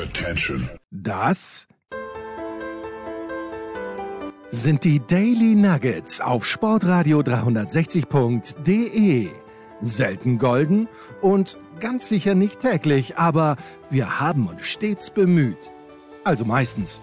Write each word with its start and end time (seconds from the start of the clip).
Attention. 0.00 0.68
Das 0.90 1.68
sind 4.50 4.82
die 4.84 5.00
Daily 5.06 5.54
Nuggets 5.54 6.22
auf 6.22 6.46
Sportradio 6.46 7.20
360.de. 7.20 9.28
Selten 9.82 10.38
golden 10.38 10.88
und 11.20 11.58
ganz 11.80 12.08
sicher 12.08 12.34
nicht 12.34 12.60
täglich, 12.60 13.18
aber 13.18 13.58
wir 13.90 14.20
haben 14.20 14.46
uns 14.46 14.62
stets 14.62 15.10
bemüht. 15.10 15.68
Also 16.24 16.46
meistens. 16.46 17.02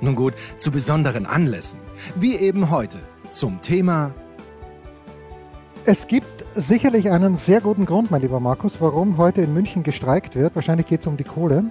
Nun 0.00 0.14
gut, 0.14 0.32
zu 0.56 0.70
besonderen 0.70 1.26
Anlässen, 1.26 1.80
wie 2.14 2.36
eben 2.36 2.70
heute 2.70 2.96
zum 3.30 3.60
Thema 3.60 4.14
Es 5.84 6.06
gibt 6.06 6.46
sicherlich 6.54 7.10
einen 7.10 7.36
sehr 7.36 7.60
guten 7.60 7.84
Grund, 7.84 8.10
mein 8.10 8.22
lieber 8.22 8.40
Markus, 8.40 8.80
warum 8.80 9.18
heute 9.18 9.42
in 9.42 9.52
München 9.52 9.82
gestreikt 9.82 10.34
wird. 10.34 10.54
Wahrscheinlich 10.54 10.86
geht 10.86 11.02
es 11.02 11.06
um 11.06 11.18
die 11.18 11.24
Kohle. 11.24 11.64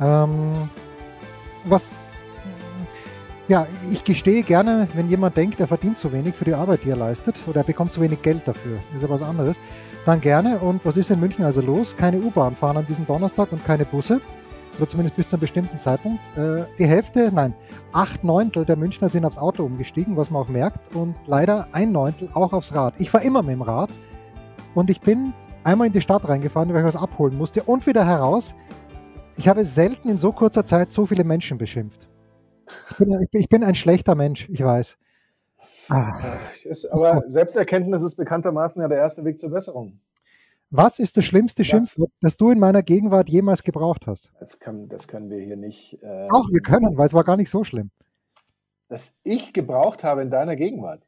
Ähm, 0.00 0.70
was, 1.64 2.06
ja, 3.48 3.66
ich 3.90 4.02
gestehe 4.04 4.42
gerne, 4.42 4.88
wenn 4.94 5.08
jemand 5.08 5.36
denkt, 5.36 5.60
er 5.60 5.66
verdient 5.66 5.98
zu 5.98 6.12
wenig 6.12 6.34
für 6.34 6.44
die 6.44 6.54
Arbeit, 6.54 6.84
die 6.84 6.90
er 6.90 6.96
leistet, 6.96 7.40
oder 7.46 7.60
er 7.60 7.64
bekommt 7.64 7.92
zu 7.92 8.00
wenig 8.00 8.22
Geld 8.22 8.46
dafür, 8.46 8.78
ist 8.94 9.02
ja 9.02 9.10
was 9.10 9.22
anderes, 9.22 9.56
dann 10.06 10.20
gerne. 10.20 10.58
Und 10.58 10.84
was 10.84 10.96
ist 10.96 11.10
in 11.10 11.20
München 11.20 11.44
also 11.44 11.60
los? 11.60 11.94
Keine 11.96 12.18
U-Bahn 12.18 12.56
fahren 12.56 12.78
an 12.78 12.86
diesem 12.86 13.06
Donnerstag 13.06 13.52
und 13.52 13.64
keine 13.64 13.84
Busse, 13.84 14.20
oder 14.78 14.88
zumindest 14.88 15.16
bis 15.16 15.28
zu 15.28 15.36
einem 15.36 15.40
bestimmten 15.40 15.78
Zeitpunkt. 15.80 16.20
Äh, 16.38 16.64
die 16.78 16.86
Hälfte, 16.86 17.30
nein, 17.34 17.54
acht 17.92 18.24
Neuntel 18.24 18.64
der 18.64 18.76
Münchner 18.76 19.08
sind 19.10 19.24
aufs 19.26 19.36
Auto 19.36 19.64
umgestiegen, 19.64 20.16
was 20.16 20.30
man 20.30 20.42
auch 20.42 20.48
merkt, 20.48 20.94
und 20.94 21.14
leider 21.26 21.68
ein 21.72 21.92
Neuntel 21.92 22.30
auch 22.32 22.52
aufs 22.54 22.74
Rad. 22.74 22.94
Ich 22.98 23.10
fahre 23.10 23.24
immer 23.24 23.42
mit 23.42 23.52
dem 23.52 23.62
Rad 23.62 23.90
und 24.74 24.88
ich 24.88 25.00
bin 25.00 25.34
einmal 25.64 25.88
in 25.88 25.92
die 25.92 26.00
Stadt 26.00 26.26
reingefahren, 26.26 26.72
weil 26.72 26.80
ich 26.80 26.86
was 26.86 26.96
abholen 26.96 27.36
musste 27.36 27.62
und 27.62 27.86
wieder 27.86 28.06
heraus. 28.06 28.54
Ich 29.36 29.48
habe 29.48 29.64
selten 29.64 30.08
in 30.08 30.18
so 30.18 30.32
kurzer 30.32 30.66
Zeit 30.66 30.92
so 30.92 31.06
viele 31.06 31.24
Menschen 31.24 31.58
beschimpft. 31.58 32.08
Ich 32.90 32.96
bin, 32.98 33.28
ich 33.32 33.48
bin 33.48 33.64
ein 33.64 33.74
schlechter 33.74 34.14
Mensch, 34.14 34.48
ich 34.48 34.62
weiß. 34.62 34.96
Ah, 35.88 36.20
Ist, 36.64 36.86
aber 36.86 37.24
Selbsterkenntnis 37.26 38.02
ist 38.02 38.16
bekanntermaßen 38.16 38.80
ja 38.80 38.86
der 38.88 38.98
erste 38.98 39.24
Weg 39.24 39.40
zur 39.40 39.50
Besserung. 39.50 39.98
was 40.70 41.00
ist 41.00 41.16
das 41.16 41.24
schlimmste 41.24 41.64
Schimpfwort, 41.64 42.12
das 42.20 42.36
du 42.36 42.50
in 42.50 42.60
meiner 42.60 42.82
Gegenwart 42.82 43.28
jemals 43.28 43.64
gebraucht 43.64 44.06
hast? 44.06 44.30
Das, 44.38 44.60
kann, 44.60 44.88
das 44.88 45.08
können 45.08 45.30
wir 45.30 45.40
hier 45.40 45.56
nicht. 45.56 46.00
Äh, 46.02 46.28
Auch 46.30 46.48
wir 46.50 46.60
können, 46.60 46.96
weil 46.96 47.06
es 47.06 47.12
war 47.12 47.24
gar 47.24 47.36
nicht 47.36 47.50
so 47.50 47.64
schlimm. 47.64 47.90
Das 48.88 49.18
ich 49.24 49.52
gebraucht 49.52 50.04
habe 50.04 50.22
in 50.22 50.30
deiner 50.30 50.54
Gegenwart. 50.54 51.02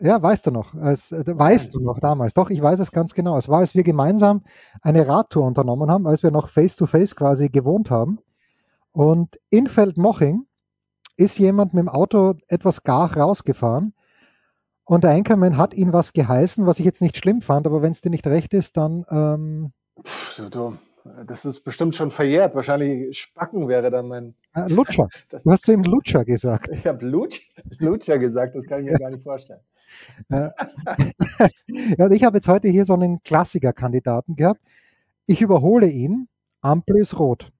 Ja, 0.00 0.20
weißt 0.20 0.46
du 0.46 0.50
noch. 0.50 0.74
Es, 0.74 1.12
äh, 1.12 1.24
weißt 1.26 1.74
du 1.74 1.80
noch 1.80 2.00
damals. 2.00 2.34
Doch, 2.34 2.50
ich 2.50 2.60
weiß 2.60 2.80
es 2.80 2.90
ganz 2.90 3.14
genau. 3.14 3.38
Es 3.38 3.48
war, 3.48 3.60
als 3.60 3.74
wir 3.74 3.84
gemeinsam 3.84 4.42
eine 4.82 5.06
Radtour 5.06 5.46
unternommen 5.46 5.90
haben, 5.90 6.06
als 6.06 6.22
wir 6.22 6.30
noch 6.30 6.48
face-to-face 6.48 7.14
quasi 7.14 7.48
gewohnt 7.48 7.90
haben. 7.90 8.18
Und 8.92 9.38
in 9.50 9.66
Feldmoching 9.66 10.46
ist 11.16 11.38
jemand 11.38 11.74
mit 11.74 11.82
dem 11.82 11.88
Auto 11.88 12.34
etwas 12.48 12.82
gar 12.82 13.16
rausgefahren. 13.16 13.94
Und 14.84 15.04
der 15.04 15.12
Anchorman 15.12 15.56
hat 15.56 15.74
ihn 15.74 15.92
was 15.92 16.12
geheißen, 16.12 16.66
was 16.66 16.78
ich 16.78 16.84
jetzt 16.84 17.00
nicht 17.00 17.16
schlimm 17.16 17.40
fand, 17.40 17.66
aber 17.66 17.80
wenn 17.80 17.92
es 17.92 18.02
dir 18.02 18.10
nicht 18.10 18.26
recht 18.26 18.52
ist, 18.52 18.76
dann 18.76 19.04
ähm, 19.10 19.72
Pff, 20.02 20.36
du, 20.36 20.50
du, 20.50 20.78
das 21.26 21.44
ist 21.44 21.60
bestimmt 21.60 21.94
schon 21.94 22.10
verjährt. 22.10 22.54
Wahrscheinlich 22.54 23.18
Spacken 23.18 23.68
wäre 23.68 23.90
dann 23.90 24.08
mein. 24.08 24.34
äh, 24.54 24.68
Lutscher. 24.68 25.08
Das, 25.30 25.42
Du 25.42 25.50
hast 25.50 25.64
zu 25.64 25.72
ihm 25.72 25.82
Lutscher 25.82 26.24
gesagt. 26.24 26.68
ich 26.72 26.86
habe 26.86 26.98
Blut, 26.98 27.40
Lutscher 27.78 28.18
gesagt, 28.18 28.54
das 28.54 28.64
kann 28.66 28.80
ich 28.80 28.90
mir 28.90 28.98
gar 28.98 29.10
nicht 29.10 29.22
vorstellen. 29.22 29.60
Ja, 30.30 32.06
und 32.06 32.12
ich 32.12 32.24
habe 32.24 32.38
jetzt 32.38 32.48
heute 32.48 32.68
hier 32.68 32.84
so 32.84 32.94
einen 32.94 33.22
Klassiker-Kandidaten 33.22 34.34
gehabt. 34.34 34.60
Ich 35.26 35.40
überhole 35.40 35.86
ihn. 35.88 36.28
Ampel 36.60 36.96
ist 36.98 37.18
rot. 37.18 37.52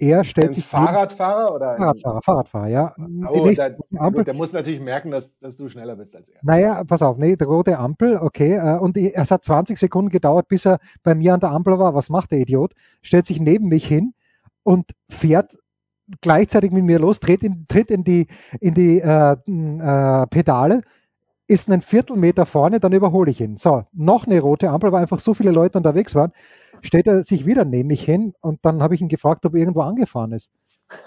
Er 0.00 0.22
stellt 0.22 0.48
Ein 0.48 0.52
sich 0.52 0.64
Fahrradfahrer 0.64 1.54
oder 1.54 1.72
ein, 1.72 1.78
Fahrradfahrer, 1.78 2.22
Fahrradfahrer, 2.22 2.68
ja. 2.68 2.94
Oh, 3.28 3.50
da, 3.50 3.70
Ampel. 3.96 4.20
gut, 4.20 4.26
der 4.28 4.34
muss 4.34 4.52
natürlich 4.52 4.80
merken, 4.80 5.10
dass, 5.10 5.38
dass 5.40 5.56
du 5.56 5.68
schneller 5.68 5.96
bist 5.96 6.14
als 6.14 6.28
er. 6.28 6.38
Naja, 6.42 6.84
pass 6.84 7.02
auf, 7.02 7.18
nee, 7.18 7.36
rote 7.42 7.78
Ampel, 7.78 8.16
okay. 8.16 8.54
äh, 8.54 8.78
Und 8.78 8.96
es 8.96 9.30
hat 9.32 9.44
20 9.44 9.76
Sekunden 9.76 10.10
gedauert, 10.10 10.46
bis 10.46 10.66
er 10.66 10.78
bei 11.02 11.16
mir 11.16 11.34
an 11.34 11.40
der 11.40 11.50
Ampel 11.50 11.80
war. 11.80 11.94
Was 11.94 12.10
macht 12.10 12.30
der 12.30 12.38
Idiot? 12.38 12.74
Stellt 13.02 13.26
sich 13.26 13.40
neben 13.40 13.66
mich 13.68 13.86
hin 13.86 14.14
und 14.62 14.92
fährt 15.08 15.58
gleichzeitig 16.20 16.70
mit 16.70 16.84
mir 16.84 17.00
los, 17.00 17.18
tritt 17.18 17.42
in, 17.42 17.66
tritt 17.66 17.90
in 17.90 18.04
die, 18.04 18.28
in 18.60 18.74
die 18.74 19.00
äh, 19.00 19.32
äh, 19.32 20.26
Pedale, 20.28 20.82
ist 21.48 21.68
einen 21.68 21.80
Viertelmeter 21.80 22.46
vorne, 22.46 22.78
dann 22.78 22.92
überhole 22.92 23.30
ich 23.30 23.40
ihn. 23.40 23.56
So, 23.56 23.84
noch 23.92 24.26
eine 24.26 24.40
rote 24.40 24.70
Ampel, 24.70 24.92
weil 24.92 25.02
einfach 25.02 25.18
so 25.18 25.34
viele 25.34 25.50
Leute 25.50 25.78
unterwegs 25.78 26.14
waren, 26.14 26.32
stellt 26.82 27.06
er 27.06 27.24
sich 27.24 27.46
wieder 27.46 27.64
neben 27.64 27.88
mich 27.88 28.02
hin 28.04 28.34
und 28.40 28.58
dann 28.62 28.82
habe 28.82 28.94
ich 28.94 29.00
ihn 29.00 29.08
gefragt, 29.08 29.44
ob 29.46 29.54
er 29.54 29.60
irgendwo 29.60 29.80
angefahren 29.80 30.32
ist. 30.32 30.50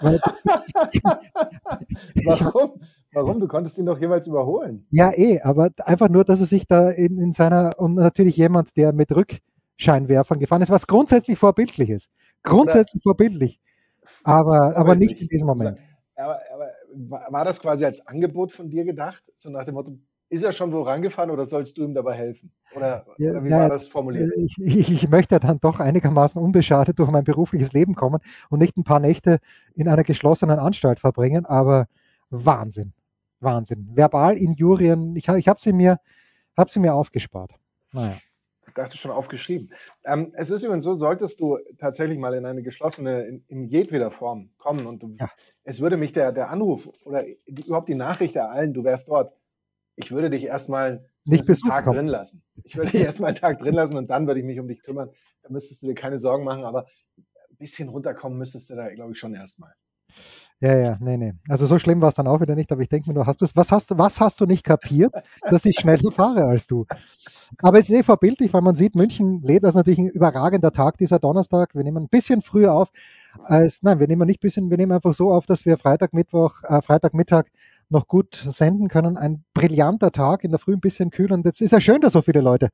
Warum? 2.24 2.80
Warum? 3.12 3.40
Du 3.40 3.48
konntest 3.48 3.78
ihn 3.78 3.86
doch 3.86 4.00
jeweils 4.00 4.26
überholen. 4.26 4.86
Ja, 4.90 5.12
eh, 5.12 5.40
aber 5.42 5.70
einfach 5.78 6.08
nur, 6.08 6.24
dass 6.24 6.40
er 6.40 6.46
sich 6.46 6.66
da 6.66 6.90
in, 6.90 7.18
in 7.18 7.32
seiner, 7.32 7.78
und 7.78 7.94
natürlich 7.94 8.36
jemand, 8.36 8.76
der 8.76 8.92
mit 8.92 9.10
Rückscheinwerfern 9.12 10.38
gefahren 10.38 10.62
ist, 10.62 10.70
was 10.70 10.86
grundsätzlich 10.86 11.38
vorbildlich 11.38 11.90
ist. 11.90 12.08
Grundsätzlich 12.42 13.02
vorbildlich. 13.02 13.60
Aber, 14.24 14.76
aber 14.76 14.94
nicht 14.94 15.20
in 15.20 15.28
diesem 15.28 15.46
Moment. 15.46 15.80
Aber, 16.16 16.38
aber 16.52 16.70
war 17.30 17.44
das 17.44 17.60
quasi 17.60 17.84
als 17.84 18.06
Angebot 18.06 18.52
von 18.52 18.70
dir 18.70 18.84
gedacht? 18.84 19.32
So 19.34 19.50
nach 19.50 19.64
dem 19.64 19.74
Motto, 19.74 19.98
ist 20.32 20.42
er 20.42 20.52
schon 20.54 20.72
wo 20.72 20.80
rangefahren 20.80 21.30
oder 21.30 21.44
sollst 21.44 21.76
du 21.76 21.84
ihm 21.84 21.92
dabei 21.94 22.14
helfen? 22.14 22.50
Oder, 22.74 23.04
Ja, 23.18 23.30
oder 23.32 23.44
wie 23.44 23.50
ja, 23.50 23.58
war 23.60 23.68
das 23.68 23.86
formuliert? 23.86 24.32
Ich, 24.36 24.56
ich, 24.58 24.90
ich 24.90 25.08
möchte 25.10 25.38
dann 25.38 25.60
doch 25.60 25.78
einigermaßen 25.78 26.40
unbeschadet 26.40 26.98
durch 26.98 27.10
mein 27.10 27.22
berufliches 27.22 27.74
Leben 27.74 27.94
kommen 27.94 28.18
und 28.48 28.58
nicht 28.58 28.76
ein 28.78 28.82
paar 28.84 28.98
Nächte 28.98 29.40
in 29.74 29.88
einer 29.88 30.04
geschlossenen 30.04 30.58
Anstalt 30.58 30.98
verbringen, 31.00 31.44
aber 31.44 31.86
Wahnsinn. 32.30 32.94
Wahnsinn. 33.40 33.90
Verbalinjurien, 33.94 35.14
ich, 35.16 35.28
ha- 35.28 35.36
ich 35.36 35.48
habe 35.48 35.60
sie, 35.60 35.74
mir- 35.74 35.98
hab 36.56 36.70
sie 36.70 36.80
mir 36.80 36.94
aufgespart. 36.94 37.52
Naja. 37.92 38.16
Ich 38.66 38.72
dachte 38.72 38.96
schon 38.96 39.10
aufgeschrieben. 39.10 39.70
Ähm, 40.06 40.32
es 40.34 40.48
ist 40.48 40.62
übrigens 40.62 40.84
so, 40.84 40.94
solltest 40.94 41.40
du 41.40 41.58
tatsächlich 41.78 42.18
mal 42.18 42.32
in 42.32 42.46
eine 42.46 42.62
geschlossene, 42.62 43.24
in, 43.24 43.44
in 43.48 43.64
jedweder 43.66 44.10
Form 44.10 44.48
kommen 44.56 44.86
und 44.86 45.02
du, 45.02 45.14
Ja. 45.18 45.28
es 45.64 45.80
würde 45.82 45.98
mich 45.98 46.12
der, 46.12 46.32
der 46.32 46.48
Anruf 46.48 46.88
oder 47.04 47.22
die, 47.46 47.66
überhaupt 47.66 47.88
die 47.90 47.96
Nachricht 47.96 48.34
ereilen, 48.36 48.72
du 48.72 48.82
wärst 48.84 49.08
dort. 49.08 49.34
Ich 49.96 50.10
würde 50.10 50.30
dich 50.30 50.44
erstmal 50.44 51.04
Nicht 51.26 51.46
besuchen 51.46 51.70
Tag 51.70 51.84
kommen. 51.84 51.96
drin 51.96 52.06
lassen. 52.06 52.42
Ich 52.64 52.76
würde 52.76 52.90
dich 52.92 53.02
erstmal 53.02 53.28
einen 53.28 53.36
Tag 53.36 53.58
drin 53.58 53.74
lassen 53.74 53.96
und 53.96 54.10
dann 54.10 54.26
würde 54.26 54.40
ich 54.40 54.46
mich 54.46 54.58
um 54.58 54.68
dich 54.68 54.82
kümmern. 54.82 55.10
Da 55.42 55.50
müsstest 55.50 55.82
du 55.82 55.88
dir 55.88 55.94
keine 55.94 56.18
Sorgen 56.18 56.44
machen, 56.44 56.64
aber 56.64 56.86
ein 57.18 57.56
bisschen 57.58 57.88
runterkommen 57.88 58.38
müsstest 58.38 58.70
du 58.70 58.74
da, 58.76 58.92
glaube 58.94 59.12
ich, 59.12 59.18
schon 59.18 59.34
erstmal. 59.34 59.72
Ja, 60.60 60.76
ja, 60.76 60.96
nee, 61.00 61.16
nee. 61.16 61.32
Also 61.48 61.66
so 61.66 61.78
schlimm 61.78 62.00
war 62.00 62.10
es 62.10 62.14
dann 62.14 62.28
auch 62.28 62.40
wieder 62.40 62.54
nicht, 62.54 62.70
aber 62.70 62.82
ich 62.82 62.88
denke 62.88 63.08
mir 63.08 63.14
nur, 63.14 63.26
hast 63.26 63.40
du's, 63.40 63.56
was, 63.56 63.72
hast, 63.72 63.90
du- 63.90 63.98
was 63.98 64.20
hast 64.20 64.40
du 64.40 64.46
nicht 64.46 64.62
kapiert, 64.64 65.12
dass 65.50 65.64
ich 65.64 65.76
schneller 65.78 66.12
fahre 66.12 66.44
als 66.44 66.66
du? 66.68 66.86
Aber 67.58 67.78
es 67.78 67.90
ist 67.90 67.96
eh 67.96 68.02
vorbildlich, 68.04 68.52
weil 68.52 68.60
man 68.62 68.74
sieht, 68.76 68.94
München 68.94 69.42
lebt. 69.42 69.64
Das 69.64 69.70
ist 69.70 69.76
natürlich 69.76 69.98
ein 69.98 70.08
überragender 70.08 70.70
Tag 70.72 70.98
dieser 70.98 71.18
Donnerstag. 71.18 71.74
Wir 71.74 71.82
nehmen 71.82 72.04
ein 72.04 72.08
bisschen 72.08 72.42
früher 72.42 72.72
auf 72.74 72.90
als, 73.44 73.82
nein, 73.82 73.98
wir 73.98 74.06
nehmen 74.06 74.26
nicht 74.26 74.38
ein 74.38 74.46
bisschen, 74.46 74.70
wir 74.70 74.76
nehmen 74.76 74.92
einfach 74.92 75.12
so 75.12 75.32
auf, 75.32 75.46
dass 75.46 75.64
wir 75.66 75.76
Freitag, 75.78 76.12
Mittwoch, 76.12 76.54
äh, 76.64 76.80
Freitagmittag 76.80 77.46
noch 77.92 78.08
gut 78.08 78.34
senden 78.34 78.88
können. 78.88 79.16
Ein 79.16 79.44
brillanter 79.54 80.10
Tag, 80.10 80.44
in 80.44 80.50
der 80.50 80.58
Früh 80.58 80.72
ein 80.74 80.80
bisschen 80.80 81.10
kühl 81.10 81.32
und 81.32 81.44
jetzt 81.46 81.60
ist 81.60 81.70
ja 81.70 81.80
schön, 81.80 82.00
dass 82.00 82.14
so 82.14 82.22
viele 82.22 82.40
Leute 82.40 82.70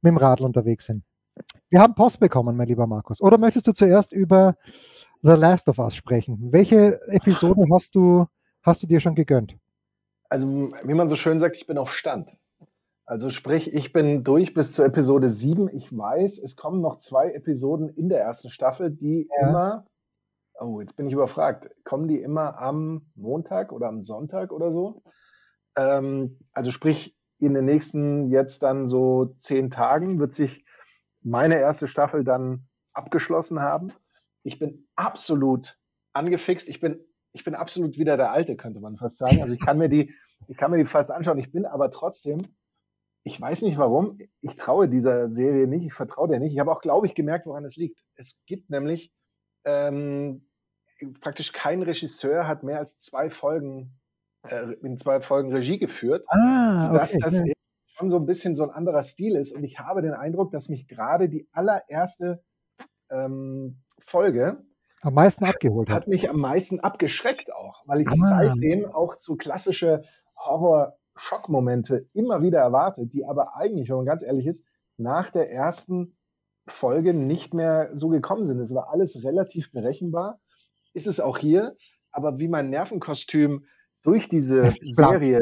mit 0.00 0.10
dem 0.10 0.16
Radl 0.16 0.44
unterwegs 0.44 0.86
sind. 0.86 1.04
Wir 1.70 1.80
haben 1.80 1.94
Post 1.94 2.20
bekommen, 2.20 2.56
mein 2.56 2.68
lieber 2.68 2.86
Markus. 2.86 3.20
Oder 3.20 3.38
möchtest 3.38 3.66
du 3.66 3.72
zuerst 3.72 4.12
über 4.12 4.56
The 5.22 5.32
Last 5.32 5.68
of 5.68 5.78
Us 5.78 5.94
sprechen? 5.94 6.52
Welche 6.52 7.00
Episode 7.08 7.64
hast 7.72 7.94
du, 7.94 8.26
hast 8.62 8.82
du 8.82 8.86
dir 8.86 9.00
schon 9.00 9.14
gegönnt? 9.14 9.56
Also, 10.28 10.72
wie 10.82 10.94
man 10.94 11.08
so 11.08 11.16
schön 11.16 11.38
sagt, 11.38 11.56
ich 11.56 11.66
bin 11.66 11.78
auf 11.78 11.92
Stand. 11.92 12.36
Also 13.04 13.30
sprich, 13.30 13.72
ich 13.74 13.92
bin 13.92 14.24
durch 14.24 14.54
bis 14.54 14.72
zur 14.72 14.86
Episode 14.86 15.28
7. 15.28 15.68
Ich 15.72 15.96
weiß, 15.96 16.38
es 16.38 16.56
kommen 16.56 16.80
noch 16.80 16.98
zwei 16.98 17.30
Episoden 17.32 17.88
in 17.90 18.08
der 18.08 18.20
ersten 18.20 18.48
Staffel, 18.48 18.90
die 18.90 19.28
Ja. 19.38 19.48
immer, 19.48 19.86
oh, 20.62 20.80
jetzt 20.80 20.96
bin 20.96 21.06
ich 21.06 21.12
überfragt, 21.12 21.70
kommen 21.84 22.08
die 22.08 22.20
immer 22.20 22.58
am 22.58 23.10
Montag 23.14 23.72
oder 23.72 23.88
am 23.88 24.00
Sonntag 24.00 24.52
oder 24.52 24.70
so? 24.70 25.02
Ähm, 25.76 26.38
also 26.52 26.70
sprich, 26.70 27.16
in 27.38 27.54
den 27.54 27.64
nächsten 27.64 28.30
jetzt 28.30 28.62
dann 28.62 28.86
so 28.86 29.34
zehn 29.36 29.70
Tagen 29.70 30.18
wird 30.18 30.32
sich 30.32 30.64
meine 31.22 31.58
erste 31.58 31.88
Staffel 31.88 32.24
dann 32.24 32.68
abgeschlossen 32.92 33.60
haben. 33.60 33.92
Ich 34.44 34.58
bin 34.58 34.86
absolut 34.96 35.78
angefixt. 36.12 36.68
Ich 36.68 36.80
bin, 36.80 37.00
ich 37.32 37.44
bin 37.44 37.54
absolut 37.54 37.98
wieder 37.98 38.16
der 38.16 38.30
Alte, 38.30 38.56
könnte 38.56 38.80
man 38.80 38.96
fast 38.96 39.18
sagen. 39.18 39.42
Also 39.42 39.54
ich 39.54 39.60
kann 39.60 39.78
mir 39.78 39.88
die, 39.88 40.14
ich 40.48 40.56
kann 40.56 40.70
mir 40.70 40.78
die 40.78 40.84
fast 40.84 41.10
anschauen. 41.10 41.38
Ich 41.38 41.52
bin 41.52 41.66
aber 41.66 41.90
trotzdem, 41.90 42.42
ich 43.24 43.40
weiß 43.40 43.62
nicht 43.62 43.78
warum, 43.78 44.18
ich 44.40 44.56
traue 44.56 44.88
dieser 44.88 45.28
Serie 45.28 45.66
nicht, 45.66 45.86
ich 45.86 45.94
vertraue 45.94 46.28
der 46.28 46.40
nicht. 46.40 46.52
Ich 46.52 46.58
habe 46.58 46.72
auch, 46.72 46.80
glaube 46.80 47.06
ich, 47.06 47.14
gemerkt, 47.14 47.46
woran 47.46 47.64
es 47.64 47.76
liegt. 47.76 48.04
Es 48.14 48.42
gibt 48.46 48.70
nämlich 48.70 49.12
ähm, 49.64 50.46
praktisch 51.20 51.52
kein 51.52 51.82
Regisseur 51.82 52.46
hat 52.46 52.62
mehr 52.62 52.78
als 52.78 52.98
zwei 52.98 53.30
Folgen, 53.30 53.98
äh, 54.48 54.72
in 54.82 54.98
zwei 54.98 55.20
Folgen 55.20 55.52
Regie 55.52 55.78
geführt 55.78 56.24
Ah, 56.28 56.92
dass 56.92 57.14
okay. 57.14 57.22
das 57.22 57.34
ja. 57.34 57.52
schon 57.86 58.10
so 58.10 58.16
ein 58.16 58.26
bisschen 58.26 58.54
so 58.54 58.62
ein 58.62 58.70
anderer 58.70 59.02
Stil 59.02 59.36
ist. 59.36 59.52
Und 59.52 59.64
ich 59.64 59.78
habe 59.78 60.02
den 60.02 60.14
Eindruck, 60.14 60.52
dass 60.52 60.68
mich 60.68 60.88
gerade 60.88 61.28
die 61.28 61.48
allererste 61.52 62.42
ähm, 63.10 63.82
Folge 63.98 64.64
am 65.02 65.14
meisten 65.14 65.44
abgeholt 65.44 65.90
hat. 65.90 66.02
Hat 66.02 66.08
mich 66.08 66.30
am 66.30 66.38
meisten 66.38 66.80
abgeschreckt 66.80 67.52
auch, 67.52 67.82
weil 67.86 68.02
ich 68.02 68.08
ah. 68.08 68.14
seitdem 68.28 68.86
auch 68.86 69.14
so 69.14 69.36
klassische 69.36 70.02
Horror-Schockmomente 70.36 72.08
immer 72.12 72.42
wieder 72.42 72.60
erwarte, 72.60 73.06
die 73.06 73.24
aber 73.24 73.56
eigentlich, 73.56 73.88
wenn 73.88 73.96
man 73.96 74.06
ganz 74.06 74.22
ehrlich 74.22 74.46
ist, 74.46 74.66
nach 74.98 75.30
der 75.30 75.50
ersten 75.50 76.16
Folge 76.66 77.14
nicht 77.14 77.54
mehr 77.54 77.90
so 77.92 78.08
gekommen 78.08 78.44
sind. 78.44 78.60
Es 78.60 78.74
war 78.74 78.90
alles 78.90 79.24
relativ 79.24 79.72
berechenbar. 79.72 80.40
Ist 80.94 81.06
es 81.06 81.20
auch 81.20 81.38
hier. 81.38 81.76
Aber 82.10 82.38
wie 82.38 82.48
mein 82.48 82.70
Nervenkostüm 82.70 83.66
durch 84.02 84.28
diese 84.28 84.70
Serie 84.80 85.40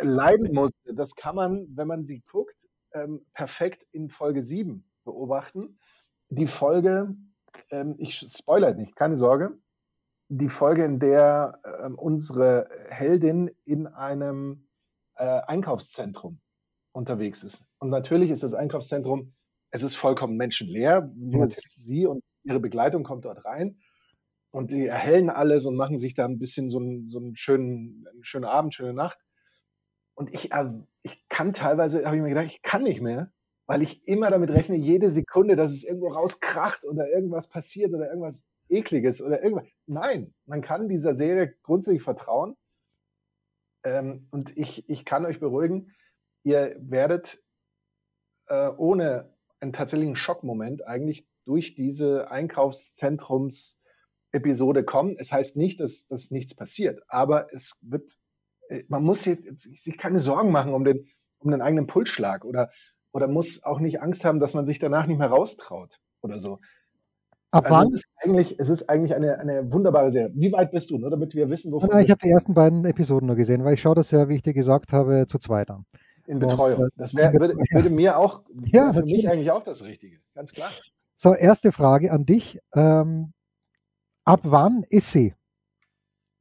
leiden 0.00 0.54
musste, 0.54 0.94
das 0.94 1.14
kann 1.14 1.34
man, 1.36 1.66
wenn 1.74 1.88
man 1.88 2.06
sie 2.06 2.22
guckt, 2.30 2.56
ähm, 2.94 3.24
perfekt 3.34 3.86
in 3.92 4.08
Folge 4.08 4.42
7 4.42 4.84
beobachten. 5.04 5.78
Die 6.28 6.46
Folge, 6.46 7.14
ähm, 7.70 7.96
ich 7.98 8.18
spoilere 8.18 8.74
nicht, 8.74 8.96
keine 8.96 9.16
Sorge, 9.16 9.58
die 10.28 10.48
Folge, 10.48 10.84
in 10.84 11.00
der 11.00 11.60
ähm, 11.82 11.98
unsere 11.98 12.68
Heldin 12.88 13.50
in 13.64 13.86
einem 13.86 14.68
äh, 15.16 15.24
Einkaufszentrum 15.24 16.40
unterwegs 16.92 17.42
ist. 17.42 17.66
Und 17.78 17.90
natürlich 17.90 18.30
ist 18.30 18.42
das 18.42 18.54
Einkaufszentrum, 18.54 19.34
es 19.70 19.82
ist 19.82 19.96
vollkommen 19.96 20.36
menschenleer. 20.36 21.12
Nur 21.14 21.48
sie 21.48 22.06
und 22.06 22.22
ihre 22.44 22.60
Begleitung 22.60 23.02
kommt 23.02 23.24
dort 23.24 23.44
rein 23.44 23.78
und 24.50 24.72
die 24.72 24.86
erhellen 24.86 25.30
alles 25.30 25.66
und 25.66 25.76
machen 25.76 25.98
sich 25.98 26.14
da 26.14 26.24
ein 26.24 26.38
bisschen 26.38 26.70
so 26.70 26.78
einen, 26.78 27.08
so 27.08 27.18
einen 27.18 27.36
schönen, 27.36 28.06
einen 28.10 28.24
schönen 28.24 28.44
Abend, 28.44 28.74
schöne 28.74 28.94
Nacht. 28.94 29.18
Und 30.14 30.34
ich, 30.34 30.52
äh, 30.52 30.70
ich 31.02 31.28
kann 31.28 31.52
teilweise, 31.52 32.04
habe 32.04 32.16
ich 32.16 32.22
mir 32.22 32.28
gedacht, 32.30 32.46
ich 32.46 32.62
kann 32.62 32.82
nicht 32.82 33.00
mehr, 33.00 33.32
weil 33.66 33.82
ich 33.82 34.06
immer 34.08 34.30
damit 34.30 34.50
rechne, 34.50 34.76
jede 34.76 35.10
Sekunde, 35.10 35.56
dass 35.56 35.70
es 35.70 35.84
irgendwo 35.84 36.08
rauskracht 36.08 36.84
oder 36.84 37.08
irgendwas 37.08 37.48
passiert 37.48 37.94
oder 37.94 38.08
irgendwas 38.08 38.44
Ekliges 38.68 39.22
oder 39.22 39.42
irgendwas. 39.42 39.68
Nein, 39.86 40.34
man 40.46 40.62
kann 40.62 40.88
dieser 40.88 41.14
Serie 41.14 41.54
grundsätzlich 41.62 42.02
vertrauen. 42.02 42.56
Ähm, 43.84 44.26
und 44.30 44.56
ich, 44.56 44.88
ich 44.88 45.04
kann 45.04 45.24
euch 45.24 45.40
beruhigen, 45.40 45.92
ihr 46.42 46.76
werdet 46.80 47.42
äh, 48.46 48.68
ohne 48.76 49.32
einen 49.60 49.72
tatsächlichen 49.72 50.16
Schockmoment 50.16 50.86
eigentlich 50.86 51.26
durch 51.44 51.74
diese 51.74 52.30
Einkaufszentrums-Episode 54.32 54.84
kommen. 54.84 55.16
Es 55.18 55.32
heißt 55.32 55.56
nicht, 55.56 55.80
dass, 55.80 56.06
dass 56.08 56.30
nichts 56.30 56.54
passiert, 56.54 57.02
aber 57.08 57.52
es 57.52 57.78
wird, 57.82 58.16
äh, 58.68 58.84
man 58.88 59.02
muss 59.02 59.22
sich, 59.22 59.38
sich 59.58 59.98
keine 59.98 60.20
Sorgen 60.20 60.50
machen 60.50 60.74
um 60.74 60.84
den, 60.84 61.06
um 61.38 61.50
den 61.50 61.62
eigenen 61.62 61.86
Pulsschlag 61.86 62.44
oder, 62.44 62.70
oder 63.12 63.28
muss 63.28 63.64
auch 63.64 63.80
nicht 63.80 64.00
Angst 64.00 64.24
haben, 64.24 64.40
dass 64.40 64.54
man 64.54 64.66
sich 64.66 64.78
danach 64.78 65.06
nicht 65.06 65.18
mehr 65.18 65.28
raustraut 65.28 66.00
oder 66.22 66.40
so. 66.40 66.60
Ab 67.52 67.64
also 67.64 67.74
wann? 67.74 67.86
Es 67.86 67.92
ist 67.94 68.06
eigentlich, 68.22 68.60
es 68.60 68.68
ist 68.68 68.88
eigentlich 68.88 69.14
eine, 69.14 69.38
eine 69.40 69.72
wunderbare 69.72 70.12
Serie. 70.12 70.30
Wie 70.34 70.52
weit 70.52 70.70
bist 70.70 70.90
du, 70.90 70.98
nur 70.98 71.10
damit 71.10 71.34
wir 71.34 71.50
wissen, 71.50 71.72
wovon 71.72 71.90
Nein, 71.90 72.04
Ich 72.04 72.10
habe 72.10 72.20
die 72.22 72.30
ersten 72.30 72.54
beiden 72.54 72.84
Episoden 72.84 73.26
nur 73.26 73.36
gesehen, 73.36 73.64
weil 73.64 73.74
ich 73.74 73.82
schaue 73.82 73.96
das 73.96 74.12
ja, 74.12 74.28
wie 74.28 74.36
ich 74.36 74.42
dir 74.42 74.54
gesagt 74.54 74.92
habe, 74.92 75.26
zu 75.26 75.38
zweit 75.38 75.70
an. 75.70 75.84
In 76.26 76.38
Betreuung. 76.38 76.82
Und, 76.82 76.86
äh, 76.86 76.90
das 76.96 77.16
wär, 77.16 77.32
würde, 77.32 77.56
würde, 77.72 77.90
mir 77.90 78.16
auch, 78.18 78.42
ja, 78.66 78.92
für 78.92 79.02
mich 79.02 79.28
eigentlich 79.28 79.50
auch 79.50 79.64
das 79.64 79.82
Richtige, 79.84 80.18
ganz 80.34 80.52
klar. 80.52 80.70
So, 81.16 81.34
erste 81.34 81.72
Frage 81.72 82.12
an 82.12 82.24
dich. 82.24 82.60
Ähm, 82.72 83.32
ab 84.24 84.40
wann 84.44 84.84
ist 84.88 85.12
sie 85.12 85.34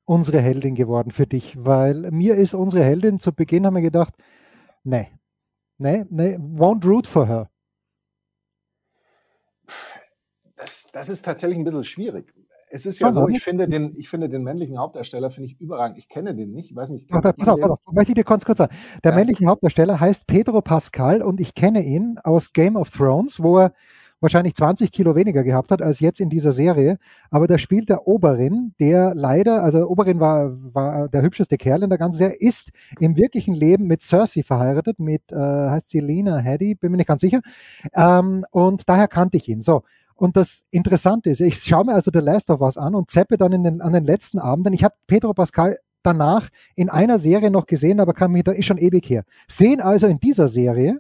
unsere 0.06 0.42
Heldin 0.42 0.76
geworden 0.76 1.12
für 1.12 1.28
dich? 1.28 1.56
Weil 1.58 2.12
mir 2.12 2.36
ist 2.36 2.54
unsere 2.54 2.84
Heldin 2.84 3.20
zu 3.20 3.34
Beginn, 3.34 3.66
haben 3.66 3.76
wir 3.76 3.82
gedacht, 3.82 4.16
nee, 4.84 5.08
nee, 5.78 6.06
nee, 6.10 6.36
won't 6.38 6.86
root 6.86 7.08
for 7.08 7.28
her. 7.28 7.50
Das, 10.56 10.88
das 10.92 11.10
ist 11.10 11.24
tatsächlich 11.24 11.58
ein 11.58 11.64
bisschen 11.64 11.84
schwierig. 11.84 12.34
Es 12.72 12.86
ist 12.86 13.00
ja 13.00 13.12
so, 13.12 13.28
ich 13.28 13.42
finde 13.42 13.68
den, 13.68 13.94
ich 13.96 14.10
finde 14.10 14.30
den 14.30 14.44
männlichen 14.44 14.78
Hauptdarsteller 14.78 15.32
finde 15.32 15.48
ich 15.48 15.60
überragend. 15.60 15.98
Ich 15.98 16.08
kenne 16.08 16.36
den 16.36 16.52
nicht, 16.52 16.70
ich 16.70 16.76
weiß 16.76 16.90
nicht. 16.90 17.08
Ach, 17.12 17.22
pass 17.22 17.48
auf, 17.48 17.60
pass 17.60 17.72
auf, 17.72 17.80
möchte 17.92 18.12
ich 18.12 18.16
dir 18.16 18.24
kurz 18.24 18.46
kurz 18.46 18.60
sagen. 18.60 18.76
Der 19.04 19.12
ja. 19.12 19.18
männliche 19.18 19.48
Hauptdarsteller 19.48 20.00
heißt 20.00 20.28
Pedro 20.28 20.62
Pascal 20.62 21.24
und 21.24 21.42
ich 21.42 21.56
kenne 21.56 21.82
ihn 21.82 22.20
aus 22.24 22.54
Game 22.54 22.76
of 22.76 22.92
Thrones, 22.92 23.42
wo 23.42 23.60
er 23.60 23.74
wahrscheinlich 24.22 24.56
20 24.56 24.92
Kilo 24.92 25.16
weniger 25.16 25.44
gehabt 25.44 25.72
hat 25.72 25.82
als 25.82 26.00
jetzt 26.00 26.20
in 26.20 26.30
dieser 26.30 26.52
Serie. 26.52 26.98
Aber 27.32 27.48
da 27.48 27.58
spielt 27.58 27.90
der 27.90 28.08
Oberin, 28.08 28.74
der 28.80 29.14
leider, 29.16 29.64
also 29.64 29.88
Oberin 29.88 30.20
war, 30.20 30.52
war 30.74 31.10
der 31.10 31.22
hübscheste 31.22 31.58
Kerl 31.58 31.84
in 31.84 31.90
der 31.90 32.00
ganzen 32.00 32.18
Serie, 32.18 32.36
ist 32.40 32.72
im 33.00 33.16
wirklichen 33.16 33.54
Leben 33.54 33.86
mit 33.86 34.02
Cersei 34.02 34.44
verheiratet, 34.44 35.00
mit, 35.00 35.32
äh, 35.32 35.36
heißt 35.36 35.90
sie 35.90 36.00
Lena 36.00 36.38
Headey, 36.38 36.76
bin 36.76 36.92
mir 36.92 36.98
nicht 36.98 37.08
ganz 37.08 37.22
sicher. 37.22 37.42
Ähm, 37.96 38.46
und 38.52 38.88
daher 38.88 39.08
kannte 39.08 39.38
ich 39.38 39.48
ihn. 39.48 39.62
So. 39.62 39.84
Und 40.16 40.36
das 40.36 40.64
Interessante 40.70 41.30
ist, 41.30 41.40
ich 41.40 41.64
schaue 41.64 41.86
mir 41.86 41.94
also 41.94 42.12
The 42.14 42.20
Last 42.20 42.50
of 42.50 42.60
Us 42.62 42.78
an 42.78 42.94
und 42.94 43.10
zeppe 43.10 43.38
dann 43.38 43.54
in 43.54 43.64
den, 43.64 43.82
an 43.82 43.94
den 43.94 44.04
letzten 44.04 44.40
Abenden. 44.40 44.74
Ich 44.74 44.84
habe 44.84 44.96
Pedro 45.08 45.34
Pascal 45.34 45.80
danach 46.04 46.50
in 46.76 46.90
einer 46.90 47.20
Serie 47.20 47.52
noch 47.52 47.66
gesehen, 47.66 48.00
aber 48.00 48.14
kam 48.14 48.34
mir 48.34 48.44
da 48.44 48.52
ist 48.52 48.66
schon 48.66 48.78
ewig 48.78 49.10
her. 49.10 49.24
Sehen 49.48 49.80
also 49.82 50.08
in 50.08 50.20
dieser 50.20 50.48
Serie 50.48 51.00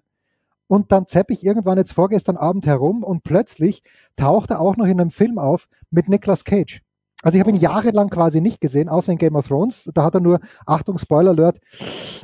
und 0.70 0.92
dann 0.92 1.08
zeppe 1.08 1.34
ich 1.34 1.44
irgendwann 1.44 1.80
jetzt 1.80 1.94
vorgestern 1.94 2.38
Abend 2.38 2.68
herum 2.68 3.04
und 3.04 3.24
plötzlich 3.24 3.82
taucht 4.16 4.52
er 4.52 4.62
auch 4.62 4.78
noch 4.78 4.86
in 4.86 5.02
einem 5.02 5.10
Film 5.10 5.40
auf 5.40 5.68
mit 5.90 6.08
Nicolas 6.08 6.46
Cage. 6.46 6.82
Also 7.24 7.36
ich 7.36 7.42
habe 7.42 7.50
ihn 7.50 7.58
jahrelang 7.58 8.10
quasi 8.10 8.40
nicht 8.40 8.62
gesehen, 8.62 8.88
außer 8.88 9.12
in 9.12 9.18
Game 9.18 9.36
of 9.36 9.48
Thrones. 9.48 9.90
Da 9.94 10.04
hat 10.04 10.14
er 10.14 10.22
nur, 10.22 10.40
Achtung, 10.66 10.98
Spoiler 10.98 11.32
Alert, 11.32 11.60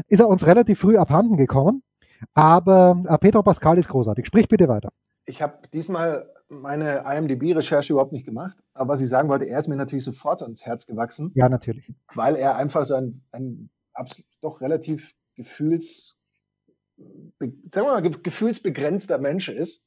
ist 0.07 0.19
er 0.19 0.29
uns 0.29 0.45
relativ 0.45 0.79
früh 0.79 0.95
abhanden 0.95 1.37
gekommen. 1.37 1.81
Aber 2.33 3.03
äh, 3.07 3.17
Pedro 3.17 3.41
Pascal 3.41 3.77
ist 3.77 3.89
großartig. 3.89 4.27
Sprich 4.27 4.47
bitte 4.47 4.69
weiter. 4.69 4.89
Ich 5.25 5.41
habe 5.41 5.57
diesmal 5.73 6.31
meine 6.47 7.03
IMDb-Recherche 7.03 7.93
überhaupt 7.93 8.13
nicht 8.13 8.25
gemacht, 8.25 8.59
aber 8.75 8.93
was 8.93 9.01
ich 9.01 9.09
sagen 9.09 9.27
wollte, 9.27 9.45
er 9.45 9.57
ist 9.57 9.67
mir 9.67 9.75
natürlich 9.75 10.05
sofort 10.05 10.43
ans 10.43 10.65
Herz 10.65 10.85
gewachsen. 10.85 11.31
Ja, 11.33 11.49
natürlich. 11.49 11.91
Weil 12.13 12.35
er 12.35 12.55
einfach 12.55 12.85
so 12.85 12.93
ein, 12.93 13.23
ein 13.31 13.71
absolut 13.93 14.27
doch 14.41 14.61
relativ 14.61 15.15
gefühls, 15.35 16.17
sagen 16.97 17.61
wir 17.73 17.83
mal, 17.83 18.01
gefühlsbegrenzter 18.01 19.17
Mensch 19.17 19.49
ist, 19.49 19.83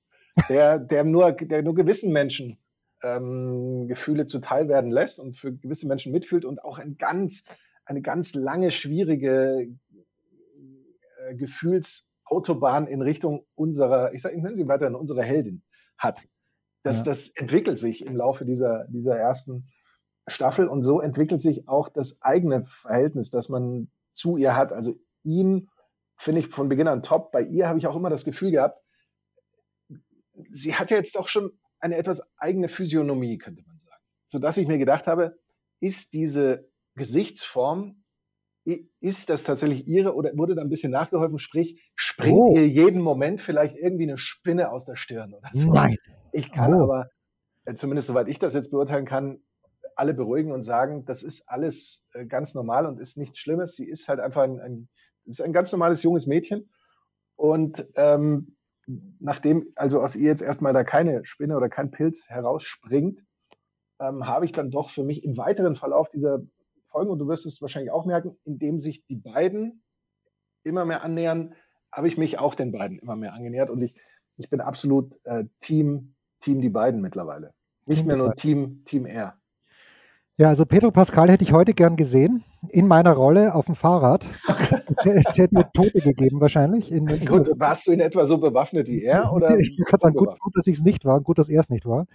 der, 0.49 0.79
der, 0.79 1.05
nur, 1.05 1.33
der 1.33 1.63
nur 1.63 1.75
gewissen 1.75 2.13
Menschen 2.13 2.59
ähm, 3.03 3.87
Gefühle 3.89 4.27
zuteil 4.27 4.69
werden 4.69 4.91
lässt 4.91 5.19
und 5.19 5.37
für 5.37 5.53
gewisse 5.53 5.87
Menschen 5.87 6.13
mitfühlt 6.13 6.45
und 6.45 6.63
auch 6.63 6.79
ein 6.79 6.97
ganz, 6.99 7.45
eine 7.85 8.03
ganz 8.03 8.35
lange, 8.35 8.71
schwierige 8.71 9.69
äh, 11.29 11.35
Gefühlsautobahn 11.35 12.87
in 12.87 13.03
Richtung 13.03 13.47
unserer, 13.55 14.13
ich 14.15 14.23
sage, 14.23 14.37
ich 14.37 14.43
nenne 14.43 14.57
sie 14.57 14.69
weiterhin, 14.69 14.95
unserer 14.95 15.23
Heldin 15.23 15.63
hat. 15.97 16.23
Das, 16.83 16.99
ja. 16.99 17.05
das 17.05 17.29
entwickelt 17.31 17.79
sich 17.79 18.07
im 18.07 18.17
Laufe 18.17 18.45
dieser, 18.45 18.87
dieser 18.89 19.17
ersten 19.17 19.69
Staffel 20.27 20.69
und 20.69 20.83
so 20.83 21.01
entwickelt 21.01 21.41
sich 21.41 21.69
auch 21.69 21.89
das 21.89 22.23
eigene 22.23 22.65
Verhältnis, 22.65 23.31
das 23.31 23.49
man 23.49 23.91
zu 24.11 24.37
ihr 24.37 24.57
hat. 24.57 24.73
Also 24.73 24.99
ihn 25.25 25.69
finde 26.19 26.41
ich 26.41 26.49
von 26.49 26.69
Beginn 26.69 26.89
an 26.89 27.03
top. 27.03 27.33
Bei 27.33 27.41
ihr 27.41 27.69
habe 27.69 27.79
ich 27.79 27.87
auch 27.87 27.97
immer 27.97 28.11
das 28.11 28.25
Gefühl 28.25 28.51
gehabt, 28.51 28.83
sie 30.51 30.75
hat 30.75 30.91
ja 30.91 30.99
jetzt 30.99 31.17
doch 31.17 31.29
schon 31.29 31.59
eine 31.81 31.97
etwas 31.97 32.23
eigene 32.37 32.69
Physiognomie, 32.69 33.39
könnte 33.39 33.63
man 33.67 33.79
sagen. 33.79 34.03
Sodass 34.27 34.57
ich 34.57 34.69
mir 34.69 34.79
gedacht 34.79 35.07
habe, 35.07 35.39
ist 35.81 36.13
diese 36.13 36.69
Gesichtsform, 36.97 38.03
ist 39.01 39.31
das 39.31 39.45
tatsächlich 39.45 39.87
ihre 39.87 40.15
oder 40.15 40.37
wurde 40.37 40.55
da 40.55 40.61
ein 40.61 40.69
bisschen 40.69 40.93
nachgeholfen? 40.93 41.39
Sprich, 41.39 41.81
springt 41.95 42.37
oh. 42.37 42.55
ihr 42.55 42.69
jeden 42.69 43.01
Moment 43.01 43.41
vielleicht 43.41 43.77
irgendwie 43.77 44.03
eine 44.03 44.19
Spinne 44.19 44.71
aus 44.71 44.85
der 44.85 44.97
Stirn 44.97 45.33
oder 45.33 45.49
so? 45.53 45.73
Nein. 45.73 45.97
Ich 46.33 46.53
kann 46.53 46.75
oh. 46.75 46.83
aber, 46.83 47.09
äh, 47.65 47.75
zumindest 47.75 48.09
soweit 48.09 48.29
ich 48.29 48.39
das 48.39 48.53
jetzt 48.53 48.71
beurteilen 48.71 49.07
kann, 49.07 49.41
alle 49.97 50.15
beruhigen 50.15 50.53
und 50.53 50.63
sagen, 50.63 51.05
das 51.07 51.23
ist 51.23 51.49
alles 51.49 52.07
äh, 52.13 52.27
ganz 52.27 52.55
normal 52.55 52.87
und 52.87 53.01
ist 53.01 53.17
nichts 53.17 53.39
Schlimmes. 53.39 53.75
Sie 53.75 53.89
ist 53.89 54.09
halt 54.09 54.21
einfach 54.21 54.43
ein, 54.43 54.61
ein, 54.61 54.89
ist 55.29 55.41
ein 55.41 55.53
ganz 55.53 55.73
normales 55.73 56.03
junges 56.03 56.27
Mädchen. 56.27 56.71
Und 57.37 57.87
ähm, 57.97 58.57
nachdem 59.21 59.71
also 59.77 60.01
aus 60.01 60.17
ihr 60.17 60.29
jetzt 60.29 60.43
erstmal 60.43 60.73
da 60.73 60.83
keine 60.83 61.25
Spinne 61.25 61.57
oder 61.57 61.69
kein 61.69 61.91
Pilz 61.91 62.29
herausspringt, 62.29 63.25
ähm, 64.01 64.27
habe 64.27 64.45
ich 64.45 64.53
dann 64.53 64.71
doch 64.71 64.91
für 64.91 65.05
mich 65.05 65.25
im 65.25 65.37
weiteren 65.37 65.77
Verlauf 65.77 66.09
dieser 66.09 66.41
Folgen, 66.87 67.11
und 67.11 67.19
du 67.19 67.29
wirst 67.29 67.47
es 67.47 67.61
wahrscheinlich 67.61 67.91
auch 67.91 68.07
merken, 68.07 68.39
indem 68.45 68.79
sich 68.79 69.05
die 69.05 69.17
beiden 69.17 69.83
immer 70.65 70.85
mehr 70.85 71.05
annähern, 71.05 71.55
habe 71.93 72.09
ich 72.09 72.19
mich 72.19 72.39
auch 72.39 72.55
den 72.55 72.73
beiden 72.73 72.99
immer 72.99 73.17
mehr 73.17 73.35
angenähert. 73.35 73.71
Und 73.71 73.83
ich, 73.83 73.95
ich 74.37 74.49
bin 74.51 74.61
absolut 74.61 75.15
äh, 75.25 75.45
Team 75.61 76.15
Team 76.41 76.61
die 76.61 76.69
beiden 76.69 77.01
mittlerweile. 77.01 77.55
Nicht 77.87 78.07
mehr 78.07 78.17
nur 78.17 78.35
Team, 78.35 78.85
Team 78.85 79.07
R. 79.07 79.38
Ja, 80.39 80.47
also 80.47 80.65
Pedro 80.67 80.93
Pascal 80.93 81.29
hätte 81.31 81.43
ich 81.43 81.53
heute 81.53 81.75
gern 81.75 81.97
gesehen, 81.97 82.45
in 82.69 82.87
meiner 82.87 83.13
Rolle 83.13 83.57
auf 83.57 83.67
dem 83.67 83.75
Fahrrad. 83.75 84.25
es, 84.87 85.05
es 85.05 85.37
hätte 85.37 85.67
Tote 85.75 86.01
gegeben 86.01 86.41
wahrscheinlich. 86.41 86.93
In, 86.93 87.07
gut, 87.27 87.51
warst 87.57 87.89
du 87.89 87.91
in 87.91 87.99
etwa 87.99 88.25
so 88.25 88.39
bewaffnet 88.39 88.87
wie 88.87 89.03
er? 89.03 89.33
Oder 89.33 89.57
ich 89.59 89.77
kann 89.85 89.99
sagen, 89.99 90.15
gut, 90.15 90.39
gut, 90.39 90.57
dass 90.57 90.69
ich 90.69 90.77
es 90.77 90.85
nicht 90.85 91.05
war 91.05 91.17
und 91.17 91.25
gut, 91.25 91.39
dass 91.39 91.49
er 91.49 91.61
es 91.61 91.71
nicht 91.71 91.87
war. 91.87 92.07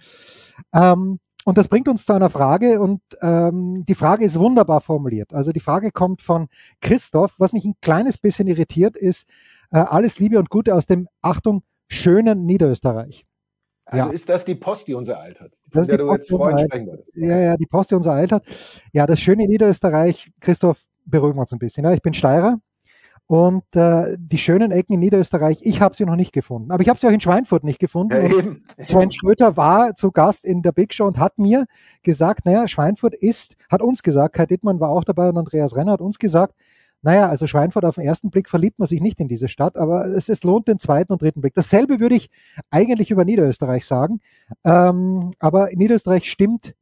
Ähm, 0.74 1.18
und 1.44 1.58
das 1.58 1.68
bringt 1.68 1.86
uns 1.86 2.06
zu 2.06 2.14
einer 2.14 2.30
Frage 2.30 2.80
und 2.80 3.02
ähm, 3.20 3.84
die 3.86 3.94
Frage 3.94 4.24
ist 4.24 4.38
wunderbar 4.38 4.80
formuliert. 4.80 5.34
Also 5.34 5.52
die 5.52 5.60
Frage 5.60 5.90
kommt 5.90 6.22
von 6.22 6.48
Christoph. 6.80 7.34
Was 7.36 7.52
mich 7.52 7.66
ein 7.66 7.74
kleines 7.82 8.16
bisschen 8.16 8.46
irritiert 8.46 8.96
ist, 8.96 9.26
äh, 9.70 9.76
alles 9.76 10.18
Liebe 10.18 10.38
und 10.38 10.48
Gute 10.48 10.74
aus 10.74 10.86
dem, 10.86 11.08
Achtung, 11.20 11.62
schönen 11.88 12.46
Niederösterreich. 12.46 13.26
Also 13.86 14.08
ja. 14.08 14.14
ist 14.14 14.28
das 14.28 14.44
die 14.44 14.54
Post, 14.54 14.88
die 14.88 14.94
uns 14.94 15.08
ereilt 15.08 15.40
hat, 15.40 15.52
von 15.70 15.80
das 15.80 15.88
der 15.88 15.98
du 15.98 16.06
Post, 16.06 16.30
jetzt 16.30 16.30
vorhin 16.30 16.58
sprechen? 16.58 16.98
Ja, 17.14 17.38
ja, 17.38 17.56
die 17.56 17.66
Post, 17.66 17.90
die 17.90 17.94
uns 17.94 18.06
ereilt 18.06 18.32
hat. 18.32 18.44
Ja, 18.92 19.06
das 19.06 19.20
Schöne 19.20 19.44
in 19.44 19.50
Niederösterreich, 19.50 20.30
Christoph, 20.40 20.82
beruhigen 21.04 21.36
wir 21.36 21.42
uns 21.42 21.52
ein 21.52 21.58
bisschen. 21.58 21.84
Ja, 21.84 21.92
ich 21.92 22.00
bin 22.00 22.14
Steirer 22.14 22.58
und 23.26 23.64
äh, 23.74 24.16
die 24.18 24.38
schönen 24.38 24.70
Ecken 24.70 24.94
in 24.94 25.00
Niederösterreich, 25.00 25.58
ich 25.62 25.80
habe 25.80 25.96
sie 25.96 26.04
noch 26.04 26.16
nicht 26.16 26.32
gefunden. 26.32 26.70
Aber 26.70 26.82
ich 26.82 26.88
habe 26.88 26.98
sie 26.98 27.06
auch 27.06 27.12
in 27.12 27.20
Schweinfurt 27.20 27.64
nicht 27.64 27.78
gefunden. 27.78 28.14
Ja, 28.14 28.22
eben. 28.22 28.64
Sven 28.78 29.10
Schröter 29.10 29.56
war 29.56 29.94
zu 29.94 30.12
Gast 30.12 30.44
in 30.44 30.60
der 30.60 30.72
Big 30.72 30.92
Show 30.92 31.06
und 31.06 31.18
hat 31.18 31.38
mir 31.38 31.64
gesagt, 32.02 32.44
naja, 32.44 32.68
Schweinfurt 32.68 33.14
ist, 33.14 33.56
hat 33.70 33.80
uns 33.80 34.02
gesagt, 34.02 34.34
Kai 34.34 34.46
Dittmann 34.46 34.80
war 34.80 34.90
auch 34.90 35.04
dabei 35.04 35.28
und 35.28 35.38
Andreas 35.38 35.74
Renner 35.74 35.92
hat 35.92 36.00
uns 36.02 36.18
gesagt, 36.18 36.54
naja, 37.04 37.28
also 37.28 37.46
Schweinfurt 37.46 37.84
auf 37.84 37.96
den 37.96 38.04
ersten 38.04 38.30
Blick 38.30 38.48
verliebt 38.48 38.78
man 38.78 38.88
sich 38.88 39.02
nicht 39.02 39.20
in 39.20 39.28
diese 39.28 39.46
Stadt, 39.46 39.76
aber 39.76 40.06
es, 40.06 40.30
es 40.30 40.42
lohnt 40.42 40.68
den 40.68 40.78
zweiten 40.78 41.12
und 41.12 41.20
dritten 41.20 41.42
Blick. 41.42 41.52
Dasselbe 41.54 42.00
würde 42.00 42.14
ich 42.14 42.30
eigentlich 42.70 43.10
über 43.10 43.26
Niederösterreich 43.26 43.84
sagen. 43.84 44.20
Ähm, 44.64 45.30
aber 45.38 45.68
Niederösterreich 45.74 46.30
stimmt 46.30 46.74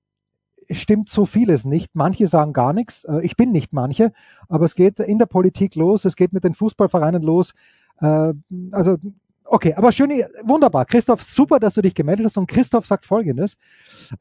stimmt 0.70 1.08
so 1.08 1.26
vieles 1.26 1.64
nicht. 1.64 1.90
Manche 1.94 2.28
sagen 2.28 2.52
gar 2.52 2.72
nichts. 2.72 3.04
Äh, 3.04 3.20
ich 3.22 3.36
bin 3.36 3.50
nicht 3.50 3.72
manche, 3.72 4.12
aber 4.48 4.64
es 4.64 4.76
geht 4.76 5.00
in 5.00 5.18
der 5.18 5.26
Politik 5.26 5.74
los, 5.74 6.04
es 6.04 6.14
geht 6.14 6.32
mit 6.32 6.44
den 6.44 6.54
Fußballvereinen 6.54 7.22
los. 7.22 7.52
Äh, 7.98 8.32
also, 8.70 8.96
okay, 9.52 9.74
aber 9.74 9.92
schön, 9.92 10.10
wunderbar. 10.42 10.86
Christoph, 10.86 11.22
super, 11.22 11.60
dass 11.60 11.74
du 11.74 11.82
dich 11.82 11.94
gemeldet 11.94 12.26
hast. 12.26 12.38
Und 12.38 12.46
Christoph 12.46 12.86
sagt 12.86 13.04
folgendes. 13.04 13.56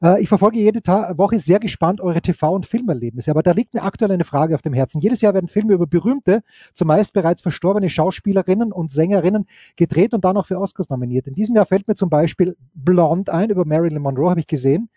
Äh, 0.02 0.22
ich 0.22 0.28
verfolge 0.28 0.58
jede 0.58 0.80
Woche 1.16 1.38
sehr 1.38 1.58
gespannt 1.58 2.00
eure 2.00 2.20
TV- 2.20 2.54
und 2.54 2.66
Filmerlebnisse, 2.66 3.30
aber 3.30 3.42
da 3.42 3.52
liegt 3.52 3.74
mir 3.74 3.82
aktuell 3.82 4.12
eine 4.12 4.24
Frage 4.24 4.54
auf 4.54 4.62
dem 4.62 4.74
Herzen. 4.74 5.00
Jedes 5.00 5.22
Jahr 5.22 5.34
werden 5.34 5.48
Filme 5.48 5.72
über 5.72 5.86
berühmte, 5.86 6.42
zumeist 6.74 7.12
bereits 7.14 7.40
verstorbene 7.40 7.88
Schauspielerinnen 7.88 8.72
und 8.72 8.92
Sängerinnen 8.92 9.46
gedreht 9.76 10.12
und 10.12 10.24
dann 10.24 10.36
auch 10.36 10.46
für 10.46 10.60
Oscars 10.60 10.90
nominiert. 10.90 11.26
In 11.26 11.34
diesem 11.34 11.56
Jahr 11.56 11.66
fällt 11.66 11.88
mir 11.88 11.94
zum 11.94 12.10
Beispiel 12.10 12.56
Blonde 12.74 13.32
ein, 13.32 13.50
über 13.50 13.64
Marilyn 13.64 14.02
Monroe 14.02 14.30
habe 14.30 14.40
ich 14.40 14.46
gesehen. 14.46 14.90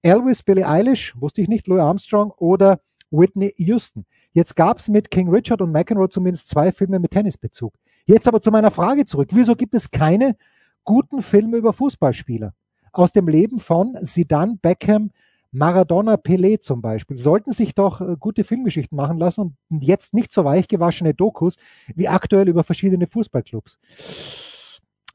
Elvis, 0.00 0.42
Billie 0.42 0.66
Eilish, 0.66 1.14
wusste 1.20 1.42
ich 1.42 1.48
nicht, 1.48 1.66
Louis 1.66 1.82
Armstrong 1.82 2.32
oder 2.38 2.80
Whitney 3.10 3.52
Houston. 3.58 4.06
Jetzt 4.32 4.56
gab 4.56 4.78
es 4.78 4.88
mit 4.88 5.10
King 5.10 5.28
Richard 5.28 5.60
und 5.60 5.72
McEnroe 5.72 6.08
zumindest 6.08 6.48
zwei 6.48 6.72
Filme 6.72 6.98
mit 6.98 7.10
Tennisbezug. 7.10 7.74
Jetzt 8.06 8.28
aber 8.28 8.40
zu 8.40 8.50
meiner 8.50 8.70
Frage 8.70 9.04
zurück. 9.04 9.30
Wieso 9.32 9.54
gibt 9.54 9.74
es 9.74 9.90
keine 9.90 10.36
guten 10.84 11.22
Filme 11.22 11.56
über 11.56 11.72
Fußballspieler? 11.72 12.54
Aus 12.92 13.12
dem 13.12 13.28
Leben 13.28 13.58
von 13.58 13.96
Zidane, 14.04 14.58
Beckham, 14.60 15.10
Maradona, 15.50 16.14
Pelé 16.14 16.60
zum 16.60 16.82
Beispiel. 16.82 17.16
Sollten 17.16 17.52
sich 17.52 17.74
doch 17.74 18.00
äh, 18.00 18.16
gute 18.18 18.44
Filmgeschichten 18.44 18.96
machen 18.96 19.18
lassen 19.18 19.56
und 19.70 19.84
jetzt 19.84 20.12
nicht 20.12 20.32
so 20.32 20.44
weichgewaschene 20.44 21.14
Dokus 21.14 21.56
wie 21.94 22.08
aktuell 22.08 22.48
über 22.48 22.64
verschiedene 22.64 23.06
Fußballclubs. 23.06 23.78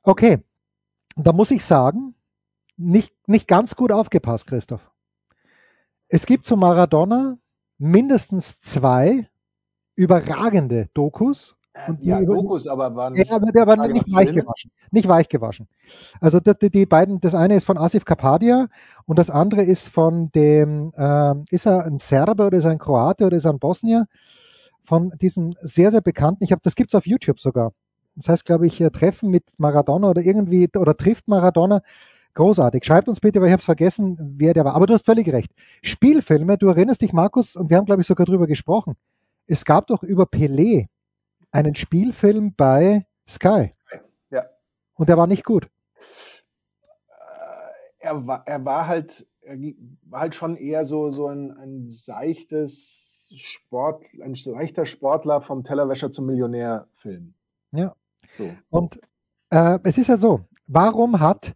Okay, 0.02 0.40
da 1.18 1.34
muss 1.34 1.52
ich 1.52 1.64
sagen, 1.64 2.16
nicht, 2.78 3.14
nicht 3.28 3.48
ganz 3.48 3.76
gut 3.76 3.92
aufgepasst, 3.92 4.48
Christoph. 4.48 4.90
Es 6.08 6.26
gibt 6.26 6.46
zu 6.46 6.56
Maradona 6.56 7.38
mindestens 7.78 8.60
zwei 8.60 9.30
überragende 9.96 10.88
Dokus. 10.94 11.58
Äh, 11.86 11.90
und 11.92 12.04
ja, 12.04 12.22
Dokus, 12.22 12.68
aber 12.68 12.96
waren 12.96 13.14
nicht, 13.14 13.30
ja, 13.30 13.36
aber 13.36 13.52
der 13.52 13.68
war 13.68 13.88
nicht 13.88 14.12
weich 14.14 14.34
gewaschen. 14.34 14.72
Nicht 14.92 15.08
weich 15.08 15.30
gewaschen. 15.30 15.68
Also 16.20 16.40
die, 16.40 16.70
die, 16.70 16.86
beiden, 16.86 17.20
das 17.20 17.36
eine 17.36 17.56
ist 17.56 17.66
von 17.66 17.78
Asif 17.78 18.06
Kapadia 18.06 18.68
und 19.06 19.20
das 19.20 19.30
andere 19.30 19.64
ist 19.64 19.88
von 19.90 20.32
dem, 20.32 20.92
äh, 20.96 21.36
ist 21.50 21.66
er 21.66 21.86
ein 21.86 21.98
Serbe 21.98 22.48
oder 22.48 22.58
ist 22.58 22.66
er 22.66 22.72
ein 22.72 22.80
Kroate 22.80 23.26
oder 23.26 23.38
ist 23.38 23.46
er 23.46 23.54
ein 23.54 23.60
Bosnier? 23.60 24.06
Von 24.84 25.12
diesem 25.22 25.54
sehr, 25.60 25.92
sehr 25.92 26.02
bekannten, 26.02 26.44
ich 26.44 26.52
habe, 26.52 26.62
das 26.64 26.76
gibt 26.76 26.92
es 26.92 26.98
auf 26.98 27.06
YouTube 27.06 27.40
sogar. 27.40 27.74
Das 28.16 28.28
heißt, 28.28 28.46
glaube 28.46 28.68
ich, 28.68 28.84
Treffen 28.92 29.30
mit 29.30 29.44
Maradona 29.58 30.10
oder 30.10 30.22
irgendwie, 30.22 30.68
oder 30.76 30.98
trifft 30.98 31.28
Maradona. 31.28 31.82
Großartig. 32.34 32.84
Schreibt 32.84 33.08
uns 33.08 33.20
bitte, 33.20 33.40
weil 33.40 33.48
ich 33.48 33.54
habe 33.54 33.60
es 33.60 33.66
vergessen, 33.66 34.18
wer 34.38 34.54
der 34.54 34.66
war. 34.66 34.76
Aber 34.76 34.88
du 34.88 34.94
hast 34.94 35.06
völlig 35.06 35.32
recht. 35.32 35.52
Spielfilme, 35.82 36.58
du 36.58 36.68
erinnerst 36.68 37.02
dich, 37.02 37.14
Markus, 37.14 37.56
und 37.56 37.70
wir 37.70 37.78
haben, 37.78 37.86
glaube 37.86 38.02
ich, 38.02 38.08
sogar 38.08 38.26
drüber 38.26 38.48
gesprochen. 38.48 38.96
Es 39.48 39.66
gab 39.66 39.88
doch 39.88 40.04
über 40.04 40.24
Pelé 40.26 40.88
einen 41.52 41.76
Spielfilm 41.76 42.54
bei 42.56 43.06
Sky. 43.28 43.70
Ja. 44.30 44.46
Und 44.96 45.10
der 45.10 45.18
war 45.18 45.28
nicht 45.28 45.44
gut. 45.44 45.70
Äh, 47.08 48.00
er 48.00 48.28
war, 48.28 48.44
er 48.48 48.66
war 48.66 48.88
halt, 48.88 49.28
er 49.42 49.58
war 50.04 50.22
halt 50.22 50.36
schon 50.36 50.56
eher 50.56 50.86
so, 50.86 51.12
so 51.12 51.28
ein, 51.28 51.52
ein 51.52 51.90
seichtes 51.90 53.34
Sport, 53.38 54.06
ein 54.22 54.36
leichter 54.46 54.86
Sportler 54.86 55.42
vom 55.42 55.64
Tellerwäscher 55.64 56.12
zum 56.12 56.26
Millionär-Film. 56.26 57.34
Ja. 57.72 57.96
So. 58.38 58.50
Und 58.70 59.00
äh, 59.52 59.80
es 59.84 59.98
ist 59.98 60.08
ja 60.08 60.18
so, 60.18 60.42
warum 60.68 61.20
hat 61.20 61.54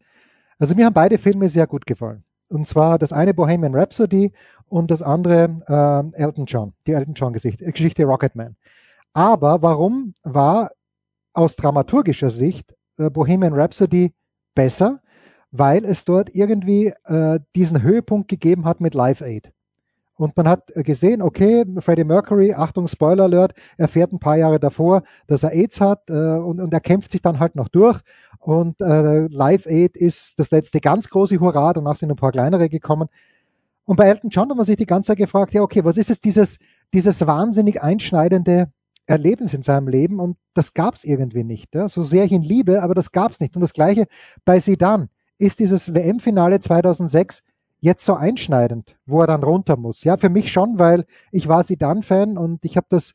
also 0.64 0.76
mir 0.76 0.86
haben 0.86 0.94
beide 0.94 1.18
Filme 1.18 1.50
sehr 1.50 1.68
gut 1.68 1.86
gefallen. 1.86 2.24
Und 2.48 2.68
zwar 2.68 2.98
das 2.98 3.12
eine 3.12 3.34
Bohemian 3.34 3.76
Rhapsody 3.76 4.32
und 4.70 4.92
das 4.92 5.02
andere 5.02 5.62
äh, 5.68 6.22
Elton 6.22 6.46
John, 6.46 6.72
die 6.88 6.94
Elton 6.94 7.16
John 7.16 7.34
Geschichte, 7.34 7.66
Geschichte 7.66 8.06
Rocketman. 8.06 8.56
Aber 9.14 9.62
warum 9.62 10.16
war 10.24 10.72
aus 11.34 11.56
dramaturgischer 11.56 12.30
Sicht 12.30 12.76
äh, 12.98 13.10
Bohemian 13.10 13.54
Rhapsody 13.54 14.14
besser? 14.56 15.02
Weil 15.52 15.86
es 15.86 16.04
dort 16.04 16.36
irgendwie 16.36 16.94
äh, 17.06 17.40
diesen 17.56 17.84
Höhepunkt 17.84 18.28
gegeben 18.28 18.66
hat 18.66 18.82
mit 18.82 18.96
Live 18.96 19.22
Aid. 19.22 19.54
Und 20.16 20.38
man 20.38 20.48
hat 20.48 20.68
gesehen, 20.76 21.22
okay, 21.22 21.66
Freddie 21.80 22.04
Mercury, 22.04 22.54
Achtung, 22.54 22.88
Spoiler 22.88 23.24
Alert, 23.24 23.54
erfährt 23.78 24.14
ein 24.14 24.20
paar 24.20 24.38
Jahre 24.38 24.60
davor, 24.60 25.04
dass 25.28 25.44
er 25.44 25.54
AIDS 25.54 25.82
hat 25.82 26.10
äh, 26.10 26.14
und, 26.14 26.62
und, 26.62 26.74
er 26.74 26.80
kämpft 26.80 27.12
sich 27.12 27.22
dann 27.22 27.40
halt 27.40 27.56
noch 27.56 27.68
durch. 27.68 28.00
Und 28.40 28.80
äh, 28.80 29.28
Live 29.28 29.66
Aid 29.66 29.98
ist 29.98 30.38
das 30.38 30.52
letzte 30.52 30.80
ganz 30.80 31.10
große 31.10 31.40
Hurra, 31.40 31.74
danach 31.74 31.96
sind 31.96 32.12
ein 32.12 32.16
paar 32.16 32.32
kleinere 32.32 32.70
gekommen. 32.70 33.10
Und 33.86 33.96
bei 33.96 34.08
Elton 34.08 34.30
John 34.30 34.50
hat 34.50 34.56
man 34.56 34.66
sich 34.66 34.78
die 34.78 34.86
ganze 34.86 35.08
Zeit 35.08 35.18
gefragt, 35.18 35.54
ja, 35.54 35.62
okay, 35.62 35.84
was 35.84 35.98
ist 35.98 36.10
es, 36.10 36.20
dieses, 36.20 36.58
dieses 36.94 37.26
wahnsinnig 37.26 37.82
einschneidende 37.82 38.72
Erlebnis 39.08 39.54
in 39.54 39.62
seinem 39.62 39.88
Leben? 39.88 40.20
Und 40.20 40.38
das 40.54 40.74
gab 40.74 40.96
es 40.96 41.04
irgendwie 41.04 41.44
nicht. 41.44 41.76
Ja? 41.76 41.88
So 41.88 42.04
sehr 42.04 42.26
ich 42.26 42.32
ihn 42.32 42.42
liebe, 42.42 42.82
aber 42.82 42.94
das 42.94 43.12
gab 43.12 43.32
es 43.32 43.40
nicht. 43.40 43.56
Und 43.56 43.62
das 43.62 43.74
gleiche 43.74 44.06
bei 44.46 44.60
Sidan 44.60 45.10
ist 45.38 45.60
dieses 45.60 45.94
WM-Finale 45.94 46.60
2006 46.60 47.44
jetzt 47.80 48.06
so 48.06 48.14
einschneidend, 48.16 48.96
wo 49.06 49.22
er 49.22 49.28
dann 49.28 49.44
runter 49.44 49.76
muss. 49.76 50.06
Ja, 50.06 50.16
für 50.16 50.30
mich 50.30 50.52
schon, 50.52 50.80
weil 50.80 51.06
ich 51.32 51.50
war 51.50 51.64
Sidan-Fan 51.64 52.38
und 52.38 52.64
ich 52.64 52.78
habe 52.78 52.88
das, 52.90 53.14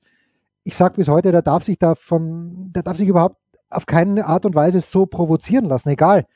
ich 0.62 0.76
sage 0.76 0.97
bis 0.97 1.09
heute, 1.09 1.33
der 1.33 1.40
darf 1.40 1.64
sich 1.64 1.78
davon, 1.78 2.71
der 2.75 2.83
darf 2.83 2.99
sich 2.99 3.09
überhaupt 3.09 3.37
auf 3.71 3.87
keine 3.87 4.26
Art 4.26 4.45
und 4.45 4.54
Weise 4.54 4.80
so 4.80 5.07
provozieren 5.07 5.64
lassen, 5.64 5.88
egal. 5.88 6.26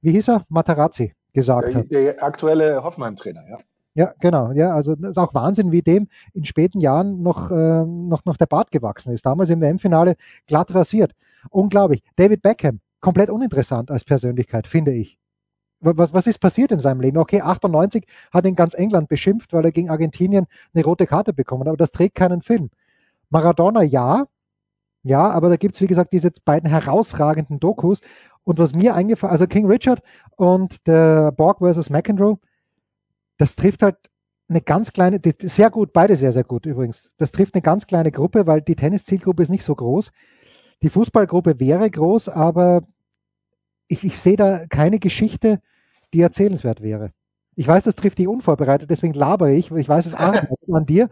Wie 0.00 0.10
hieß 0.10 0.28
er? 0.28 0.44
Materazzi 0.48 1.14
gesagt 1.32 1.74
der, 1.74 1.80
hat. 1.80 1.90
Der 1.92 2.22
aktuelle 2.24 2.82
Hoffenheim-Trainer, 2.82 3.44
ja. 3.48 3.58
Ja, 3.96 4.12
genau. 4.20 4.52
Ja, 4.52 4.74
also 4.74 4.94
das 4.94 5.12
ist 5.12 5.18
auch 5.18 5.32
Wahnsinn, 5.32 5.72
wie 5.72 5.80
dem 5.80 6.08
in 6.34 6.44
späten 6.44 6.80
Jahren 6.80 7.22
noch, 7.22 7.50
äh, 7.50 7.84
noch, 7.86 8.26
noch 8.26 8.36
der 8.36 8.44
Bart 8.44 8.70
gewachsen 8.70 9.10
ist. 9.10 9.24
Damals 9.24 9.48
im 9.48 9.62
WM-Finale 9.62 10.16
glatt 10.46 10.74
rasiert. 10.74 11.12
Unglaublich. 11.50 12.02
David 12.14 12.42
Beckham, 12.42 12.80
komplett 13.00 13.30
uninteressant 13.30 13.90
als 13.90 14.04
Persönlichkeit, 14.04 14.66
finde 14.66 14.92
ich. 14.92 15.18
Was, 15.80 16.12
was 16.12 16.26
ist 16.26 16.40
passiert 16.40 16.72
in 16.72 16.78
seinem 16.78 17.00
Leben? 17.00 17.16
Okay, 17.16 17.40
98 17.40 18.04
hat 18.32 18.44
ihn 18.44 18.54
ganz 18.54 18.74
England 18.74 19.08
beschimpft, 19.08 19.54
weil 19.54 19.64
er 19.64 19.72
gegen 19.72 19.88
Argentinien 19.88 20.46
eine 20.74 20.84
rote 20.84 21.06
Karte 21.06 21.32
bekommen 21.32 21.62
hat, 21.62 21.68
aber 21.68 21.76
das 21.78 21.92
trägt 21.92 22.16
keinen 22.16 22.42
Film. 22.42 22.68
Maradona 23.30 23.82
ja, 23.82 24.26
ja, 25.04 25.30
aber 25.30 25.48
da 25.48 25.56
gibt 25.56 25.74
es, 25.76 25.80
wie 25.80 25.86
gesagt, 25.86 26.12
diese 26.12 26.30
beiden 26.44 26.68
herausragenden 26.68 27.60
Dokus. 27.60 28.00
Und 28.44 28.58
was 28.58 28.74
mir 28.74 28.94
eingefallen, 28.94 29.32
also 29.32 29.46
King 29.46 29.66
Richard 29.66 30.00
und 30.36 30.86
der 30.86 31.32
Borg 31.32 31.58
versus 31.58 31.90
McEnroe, 31.90 32.38
das 33.36 33.56
trifft 33.56 33.82
halt 33.82 33.96
eine 34.48 34.60
ganz 34.60 34.92
kleine, 34.92 35.20
sehr 35.40 35.70
gut, 35.70 35.92
beide 35.92 36.16
sehr, 36.16 36.32
sehr 36.32 36.44
gut 36.44 36.66
übrigens. 36.66 37.08
Das 37.16 37.32
trifft 37.32 37.54
eine 37.54 37.62
ganz 37.62 37.86
kleine 37.86 38.12
Gruppe, 38.12 38.46
weil 38.46 38.62
die 38.62 38.76
Tenniszielgruppe 38.76 39.42
ist 39.42 39.48
nicht 39.48 39.64
so 39.64 39.74
groß. 39.74 40.12
Die 40.82 40.88
Fußballgruppe 40.88 41.58
wäre 41.58 41.90
groß, 41.90 42.28
aber 42.28 42.82
ich, 43.88 44.04
ich 44.04 44.18
sehe 44.18 44.36
da 44.36 44.66
keine 44.66 44.98
Geschichte, 44.98 45.60
die 46.12 46.20
erzählenswert 46.20 46.82
wäre. 46.82 47.12
Ich 47.56 47.66
weiß, 47.66 47.84
das 47.84 47.94
trifft 47.94 48.18
dich 48.18 48.28
unvorbereitet, 48.28 48.90
deswegen 48.90 49.14
labere 49.14 49.52
ich, 49.52 49.70
ich 49.70 49.88
weiß 49.88 50.06
es 50.06 50.14
an 50.14 50.86
dir. 50.86 51.08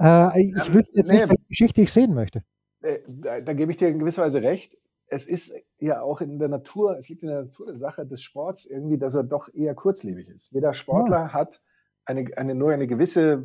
Äh, 0.00 0.42
ich 0.42 0.72
wüsste 0.72 0.98
jetzt 0.98 1.10
nee, 1.10 1.18
nicht, 1.18 1.28
welche 1.28 1.48
Geschichte 1.48 1.82
ich 1.82 1.92
sehen 1.92 2.14
möchte. 2.14 2.42
Äh, 2.80 3.00
da, 3.06 3.40
da, 3.40 3.52
gebe 3.52 3.70
ich 3.70 3.76
dir 3.76 3.88
in 3.88 3.98
gewisser 3.98 4.22
Weise 4.22 4.42
recht. 4.42 4.78
Es 5.14 5.26
ist 5.26 5.54
ja 5.78 6.02
auch 6.02 6.20
in 6.20 6.40
der 6.40 6.48
Natur, 6.48 6.96
es 6.98 7.08
liegt 7.08 7.22
in 7.22 7.28
der 7.28 7.42
Natur 7.42 7.66
der 7.66 7.76
Sache 7.76 8.04
des 8.04 8.20
Sports 8.20 8.64
irgendwie, 8.64 8.98
dass 8.98 9.14
er 9.14 9.22
doch 9.22 9.48
eher 9.54 9.76
kurzlebig 9.76 10.28
ist. 10.28 10.50
Jeder 10.50 10.74
Sportler 10.74 11.26
ja. 11.26 11.32
hat 11.32 11.62
eine, 12.04 12.36
eine, 12.36 12.56
nur 12.56 12.72
eine 12.72 12.88
gewisse 12.88 13.44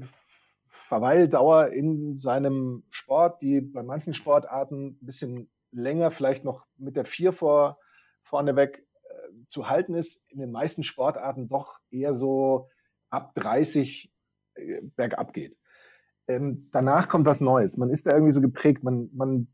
Verweildauer 0.66 1.68
in 1.68 2.18
seinem 2.18 2.86
Sport, 2.90 3.44
die 3.44 3.62
bei 3.62 3.84
manchen 3.84 4.16
Sportarten 4.16 4.98
ein 5.00 5.06
bisschen 5.06 5.48
länger, 5.70 6.10
vielleicht 6.10 6.44
noch 6.44 6.66
mit 6.76 6.96
der 6.96 7.06
Vier 7.06 7.34
vor 7.34 7.78
vorneweg 8.24 8.88
äh, 9.04 9.46
zu 9.46 9.70
halten 9.70 9.94
ist, 9.94 10.26
in 10.30 10.40
den 10.40 10.52
meisten 10.52 10.82
Sportarten 10.82 11.50
doch 11.50 11.78
eher 11.92 12.16
so 12.16 12.68
ab 13.12 13.36
30 13.36 14.12
äh, 14.56 14.82
bergab 14.96 15.34
geht. 15.34 15.56
Ähm, 16.28 16.68
danach 16.72 17.10
kommt 17.10 17.28
was 17.28 17.42
Neues. 17.42 17.78
Man 17.78 17.92
ist 17.92 18.08
da 18.08 18.14
irgendwie 18.14 18.34
so 18.34 18.42
geprägt, 18.42 18.84
man, 18.84 19.12
man 19.14 19.48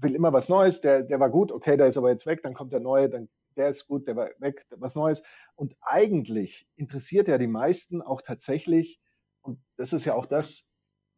will 0.00 0.14
immer 0.14 0.32
was 0.32 0.48
Neues, 0.48 0.80
der, 0.80 1.02
der 1.02 1.20
war 1.20 1.30
gut, 1.30 1.52
okay, 1.52 1.76
der 1.76 1.86
ist 1.86 1.96
aber 1.96 2.10
jetzt 2.10 2.26
weg, 2.26 2.42
dann 2.42 2.54
kommt 2.54 2.72
der 2.72 2.80
neue, 2.80 3.08
dann 3.08 3.28
der 3.56 3.68
ist 3.68 3.86
gut, 3.86 4.06
der 4.06 4.16
war 4.16 4.28
weg, 4.38 4.66
was 4.70 4.94
Neues. 4.94 5.22
Und 5.54 5.74
eigentlich 5.80 6.68
interessiert 6.76 7.28
ja 7.28 7.38
die 7.38 7.46
meisten 7.46 8.02
auch 8.02 8.22
tatsächlich, 8.22 9.00
und 9.42 9.58
das 9.76 9.92
ist 9.92 10.04
ja 10.04 10.14
auch 10.14 10.26
das, 10.26 10.70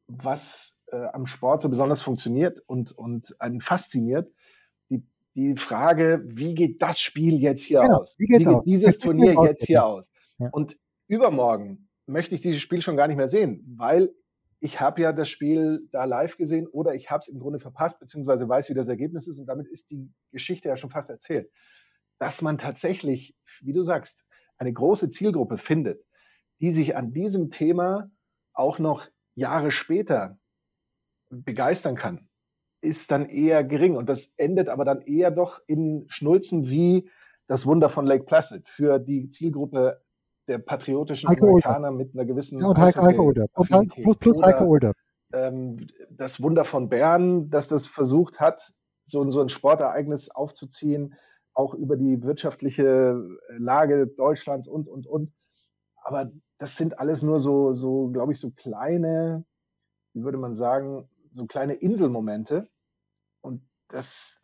was 0.07 0.77
äh, 0.87 1.07
am 1.13 1.27
Sport 1.27 1.63
so 1.63 1.69
besonders 1.69 2.01
funktioniert 2.01 2.61
und, 2.67 2.93
und 2.93 3.41
einen 3.41 3.61
fasziniert, 3.61 4.33
die, 4.91 5.03
die 5.35 5.57
Frage, 5.57 6.23
wie 6.25 6.55
geht 6.55 6.81
das 6.81 7.01
Spiel 7.01 7.41
jetzt 7.41 7.63
hier 7.63 7.81
genau, 7.81 8.01
aus? 8.01 8.17
Wie, 8.19 8.29
wie 8.29 8.39
geht 8.39 8.47
aus? 8.47 8.65
dieses 8.65 8.99
Turnier 8.99 9.35
jetzt 9.43 9.67
hier 9.67 9.85
aus? 9.85 10.11
Ja. 10.39 10.49
Und 10.53 10.79
übermorgen 11.09 11.89
möchte 12.07 12.35
ich 12.35 12.41
dieses 12.41 12.61
Spiel 12.61 12.83
schon 12.83 12.97
gar 12.97 13.09
nicht 13.09 13.17
mehr 13.17 13.29
sehen, 13.29 13.65
weil 13.77 14.15
ich 14.61 14.81
habe 14.81 15.03
ja 15.03 15.13
das 15.13 15.29
Spiel 15.29 15.89
da 15.93 16.05
live 16.05 16.37
gesehen 16.37 16.67
oder 16.67 16.95
ich 16.95 17.11
habe 17.11 17.21
es 17.21 17.29
im 17.29 17.39
Grunde 17.39 17.61
verpasst, 17.61 18.01
beziehungsweise 18.01 18.49
weiß, 18.49 18.69
wie 18.71 18.75
das 18.75 18.89
Ergebnis 18.89 19.29
ist 19.29 19.39
und 19.39 19.47
damit 19.47 19.69
ist 19.69 19.91
die 19.91 20.11
Geschichte 20.33 20.69
ja 20.69 20.77
schon 20.77 20.91
fast 20.91 21.11
erzählt. 21.11 21.51
Dass 22.19 22.43
man 22.43 22.59
tatsächlich, 22.59 23.37
wie 23.61 23.73
du 23.73 23.85
sagst, 23.85 24.25
eine 24.57 24.73
große 24.73 25.11
Zielgruppe 25.11 25.59
findet, 25.59 26.05
die 26.61 26.73
sich 26.73 26.97
an 26.97 27.13
diesem 27.13 27.51
Thema 27.51 28.11
auch 28.53 28.81
noch 28.81 29.09
Jahre 29.37 29.71
später 29.71 30.39
begeistern 31.31 31.95
kann, 31.95 32.29
ist 32.81 33.13
dann 33.13 33.29
eher 33.29 33.63
gering. 33.63 33.97
Und 33.97 34.09
das 34.09 34.35
endet 34.37 34.69
aber 34.69 34.85
dann 34.85 35.03
eher 35.03 35.31
doch 35.31 35.63
in 35.69 36.05
Schnulzen 36.09 36.69
wie 36.69 37.09
das 37.47 37.67
Wunder 37.67 37.89
von 37.89 38.07
Lake 38.07 38.25
Placid 38.25 38.67
für 38.67 38.99
die 38.99 39.29
Zielgruppe 39.31 40.03
der 40.49 40.59
patriotischen 40.59 41.29
Heike 41.29 41.43
Amerikaner 41.43 41.89
Older. 41.89 41.91
mit 41.93 42.15
einer 42.15 42.25
gewissen 42.25 42.61
ja, 42.61 42.67
und 42.67 42.79
Heike, 42.79 43.03
Heike 43.03 43.21
Older. 43.21 43.47
plus, 43.55 44.17
plus 44.19 44.43
Heike 44.43 44.67
Older. 44.67 44.93
Ähm, 45.33 45.87
das 46.11 46.43
Wunder 46.43 46.65
von 46.65 46.89
Bern, 46.89 47.49
dass 47.51 47.69
das 47.69 47.87
versucht 47.87 48.41
hat, 48.41 48.73
so, 49.05 49.31
so 49.31 49.41
ein 49.41 49.51
Sportereignis 49.51 50.31
aufzuziehen, 50.31 51.15
auch 51.55 51.75
über 51.75 51.97
die 51.97 52.23
wirtschaftliche 52.23 53.21
Lage 53.51 54.07
Deutschlands 54.07 54.67
und, 54.67 54.89
und, 54.89 55.07
und. 55.07 55.33
Aber 56.03 56.31
das 56.59 56.77
sind 56.77 56.99
alles 56.99 57.23
nur 57.23 57.41
so, 57.41 57.75
so 57.75 58.09
glaube 58.09 58.33
ich, 58.33 58.41
so 58.41 58.51
kleine, 58.51 59.45
wie 60.15 60.25
würde 60.25 60.39
man 60.39 60.55
sagen, 60.55 61.09
so 61.33 61.47
kleine 61.47 61.75
Inselmomente. 61.75 62.69
Und 63.43 63.63
das, 63.89 64.43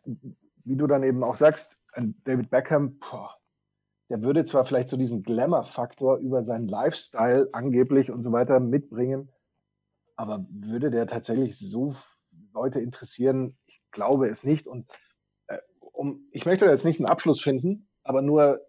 wie 0.63 0.75
du 0.75 0.87
dann 0.87 1.03
eben 1.03 1.23
auch 1.23 1.35
sagst, 1.35 1.77
David 2.23 2.49
Beckham, 2.49 2.99
boah, 2.99 3.35
der 4.09 4.23
würde 4.23 4.45
zwar 4.45 4.65
vielleicht 4.65 4.89
so 4.89 4.97
diesen 4.97 5.23
Glamour-Faktor 5.23 6.17
über 6.17 6.43
seinen 6.43 6.67
Lifestyle 6.67 7.49
angeblich 7.53 8.11
und 8.11 8.23
so 8.23 8.31
weiter 8.31 8.59
mitbringen, 8.59 9.31
aber 10.15 10.45
würde 10.49 10.91
der 10.91 11.07
tatsächlich 11.07 11.57
so 11.57 11.95
Leute 12.53 12.79
interessieren? 12.79 13.57
Ich 13.65 13.81
glaube 13.91 14.29
es 14.29 14.43
nicht. 14.43 14.67
Und 14.67 14.89
äh, 15.47 15.57
um, 15.79 16.27
ich 16.31 16.45
möchte 16.45 16.65
da 16.65 16.71
jetzt 16.71 16.85
nicht 16.85 16.99
einen 16.99 17.09
Abschluss 17.09 17.41
finden, 17.41 17.89
aber 18.03 18.21
nur 18.21 18.61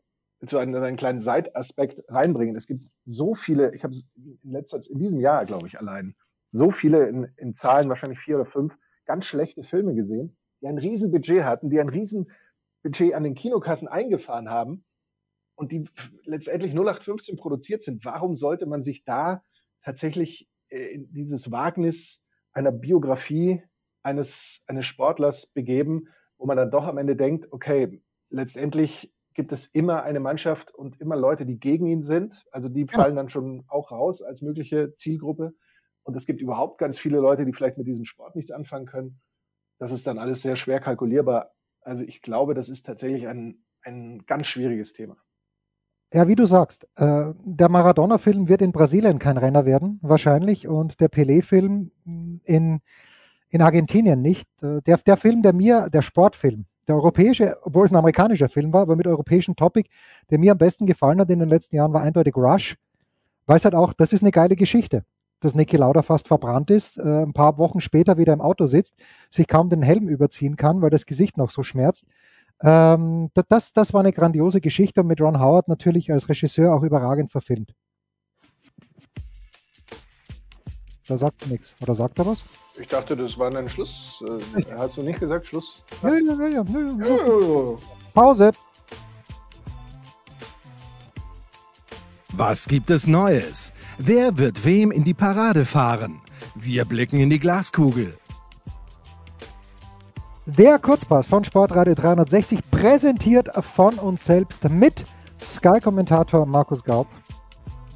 zu 0.47 0.59
einem, 0.59 0.75
einen 0.83 0.97
kleinen 0.97 1.21
Seitaspekt 1.21 2.05
reinbringen. 2.09 2.57
Es 2.57 2.67
gibt 2.67 2.83
so 3.05 3.35
viele, 3.35 3.75
ich 3.75 3.85
habe 3.85 3.95
in 4.43 4.51
letzter 4.51 4.81
in 4.89 4.99
diesem 4.99 5.21
Jahr, 5.21 5.45
glaube 5.45 5.67
ich, 5.67 5.79
allein, 5.79 6.15
so 6.51 6.71
viele 6.71 7.09
in, 7.09 7.25
in 7.37 7.55
Zahlen, 7.55 7.89
wahrscheinlich 7.89 8.19
vier 8.19 8.37
oder 8.37 8.47
fünf, 8.47 8.77
ganz 9.05 9.27
schlechte 9.27 9.63
Filme 9.63 9.95
gesehen, 9.95 10.37
die 10.61 10.67
ein 10.67 10.79
Riesenbudget 10.79 11.45
hatten, 11.45 11.71
die 11.71 11.81
ein 11.81 11.89
Riesenbudget 11.89 13.15
an 13.15 13.25
den 13.25 13.35
Kinokassen 13.35 13.89
eingefahren 13.89 14.51
haben 14.51 14.86
und 15.57 15.73
die 15.73 15.85
letztendlich 16.25 16.73
0815 16.73 17.37
produziert 17.37 17.83
sind, 17.83 18.05
warum 18.05 18.37
sollte 18.37 18.67
man 18.67 18.83
sich 18.83 19.05
da 19.05 19.43
tatsächlich 19.83 20.49
äh, 20.69 20.95
in 20.95 21.13
dieses 21.13 21.51
Wagnis 21.51 22.25
einer 22.53 22.73
Biografie 22.73 23.63
eines, 24.03 24.63
eines 24.67 24.87
Sportlers 24.87 25.47
begeben, 25.47 26.09
wo 26.39 26.47
man 26.47 26.57
dann 26.57 26.71
doch 26.71 26.87
am 26.87 26.99
Ende 26.99 27.17
denkt, 27.17 27.49
okay, 27.51 28.03
letztendlich 28.31 29.13
gibt 29.35 29.53
es 29.53 29.67
immer 29.67 30.03
eine 30.03 30.21
Mannschaft 30.21 30.75
und 30.75 31.01
immer 31.01 31.17
Leute, 31.17 31.45
die 31.45 31.59
gegen 31.59 31.87
ihn 31.87 32.03
sind. 32.03 32.45
Also 32.53 32.69
die 32.69 32.87
fallen 32.87 33.17
dann 33.17 33.29
schon 33.29 33.65
auch 33.69 33.91
raus 33.91 34.23
als 34.23 34.43
mögliche 34.43 34.95
Zielgruppe. 34.95 35.55
Und 36.03 36.17
es 36.17 36.27
gibt 36.27 36.41
überhaupt 36.41 36.79
ganz 36.79 36.99
viele 36.99 37.19
Leute, 37.19 37.45
die 37.45 37.53
vielleicht 37.53 37.79
mit 37.79 37.87
diesem 37.87 38.05
Sport 38.05 38.37
nichts 38.37 38.51
anfangen 38.51 38.87
können. 38.87 39.21
Das 39.79 39.93
ist 39.93 40.07
dann 40.07 40.19
alles 40.19 40.41
sehr 40.41 40.57
schwer 40.57 40.81
kalkulierbar. 40.81 41.53
Also 41.81 42.05
ich 42.05 42.23
glaube, 42.23 42.55
das 42.55 42.69
ist 42.69 42.85
tatsächlich 42.85 43.29
ein, 43.29 43.65
ein 43.83 44.25
ganz 44.27 44.47
schwieriges 44.47 44.93
Thema. 44.95 45.17
Ja, 46.17 46.27
wie 46.29 46.35
du 46.35 46.47
sagst, 46.47 46.89
äh, 46.97 47.35
der 47.45 47.69
Maradona-Film 47.69 48.49
wird 48.49 48.63
in 48.63 48.73
Brasilien 48.73 49.19
kein 49.19 49.37
Renner 49.37 49.67
werden, 49.67 49.99
wahrscheinlich, 50.01 50.67
und 50.67 50.99
der 50.99 51.11
Pelé-Film 51.11 51.91
in, 52.43 52.81
in 53.51 53.61
Argentinien 53.61 54.23
nicht. 54.23 54.49
Äh, 54.63 54.81
der, 54.81 54.97
der 54.97 55.19
Film, 55.19 55.43
der 55.43 55.53
mir, 55.53 55.91
der 55.93 56.01
Sportfilm, 56.01 56.65
der 56.89 56.95
europäische, 56.95 57.59
obwohl 57.65 57.85
es 57.85 57.93
ein 57.93 57.97
amerikanischer 57.97 58.49
Film 58.49 58.73
war, 58.73 58.81
aber 58.81 58.97
mit 58.97 59.07
europäischem 59.07 59.57
Topic, 59.57 59.91
der 60.31 60.39
mir 60.39 60.53
am 60.53 60.59
besten 60.59 60.87
gefallen 60.87 61.21
hat 61.21 61.29
in 61.29 61.39
den 61.39 61.51
letzten 61.51 61.77
Jahren, 61.77 61.93
war 61.93 62.01
eindeutig 62.01 62.35
Rush, 62.35 62.79
weil 63.45 63.59
es 63.59 63.67
halt 63.67 63.75
auch, 63.75 63.93
das 63.93 64.15
ist 64.15 64.23
eine 64.23 64.31
geile 64.31 64.57
Geschichte, 64.57 65.05
dass 65.41 65.55
Niki 65.55 65.77
Lauda 65.77 66.01
fast 66.01 66.29
verbrannt 66.29 66.71
ist, 66.71 66.97
äh, 66.97 67.25
ein 67.25 67.35
paar 67.35 67.59
Wochen 67.59 67.83
später 67.83 68.17
wieder 68.17 68.33
im 68.33 68.41
Auto 68.41 68.65
sitzt, 68.65 68.95
sich 69.29 69.47
kaum 69.49 69.69
den 69.69 69.83
Helm 69.83 70.09
überziehen 70.09 70.57
kann, 70.57 70.81
weil 70.81 70.89
das 70.89 71.05
Gesicht 71.05 71.37
noch 71.37 71.51
so 71.51 71.63
schmerzt 71.63 72.07
ähm, 72.63 73.31
das, 73.49 73.73
das 73.73 73.93
war 73.93 74.01
eine 74.01 74.13
grandiose 74.13 74.61
Geschichte 74.61 75.01
und 75.01 75.07
mit 75.07 75.21
Ron 75.21 75.41
Howard 75.41 75.69
natürlich 75.69 76.13
als 76.13 76.29
Regisseur 76.29 76.75
auch 76.75 76.83
überragend 76.83 77.31
verfilmt. 77.33 77.75
Da 81.09 81.17
sagt 81.17 81.43
er 81.43 81.49
nichts. 81.49 81.77
Oder 81.81 81.95
sagt 81.95 82.19
er 82.19 82.27
was? 82.27 82.43
Ich 82.79 82.89
dachte, 82.89 83.17
das 83.17 83.39
war 83.39 83.55
ein 83.55 83.69
Schluss. 83.69 84.23
Äh, 84.27 84.63
hast 84.77 84.97
du 84.97 85.03
nicht 85.03 85.21
gesagt 85.21 85.47
Schluss? 85.47 85.85
Ja, 86.03 86.15
ja, 86.15 86.47
ja, 86.47 86.65
ja. 86.65 87.79
Pause. 88.13 88.53
Was 92.33 92.69
gibt 92.69 92.91
es 92.91 93.07
Neues? 93.07 93.73
Wer 93.99 94.37
wird 94.37 94.65
wem 94.65 94.91
in 94.91 95.05
die 95.05 95.15
Parade 95.15 95.65
fahren? 95.65 96.21
Wir 96.55 96.85
blicken 96.85 97.19
in 97.19 97.31
die 97.31 97.39
Glaskugel. 97.39 98.19
Der 100.47 100.79
Kurzpass 100.79 101.27
von 101.27 101.43
Sportradio 101.43 101.97
360 101.97 102.71
präsentiert 102.71 103.49
von 103.65 103.95
uns 103.99 104.25
selbst 104.25 104.71
mit 104.71 105.05
Sky-Kommentator 105.43 106.47
Markus 106.47 106.85
Gaub. 106.85 107.09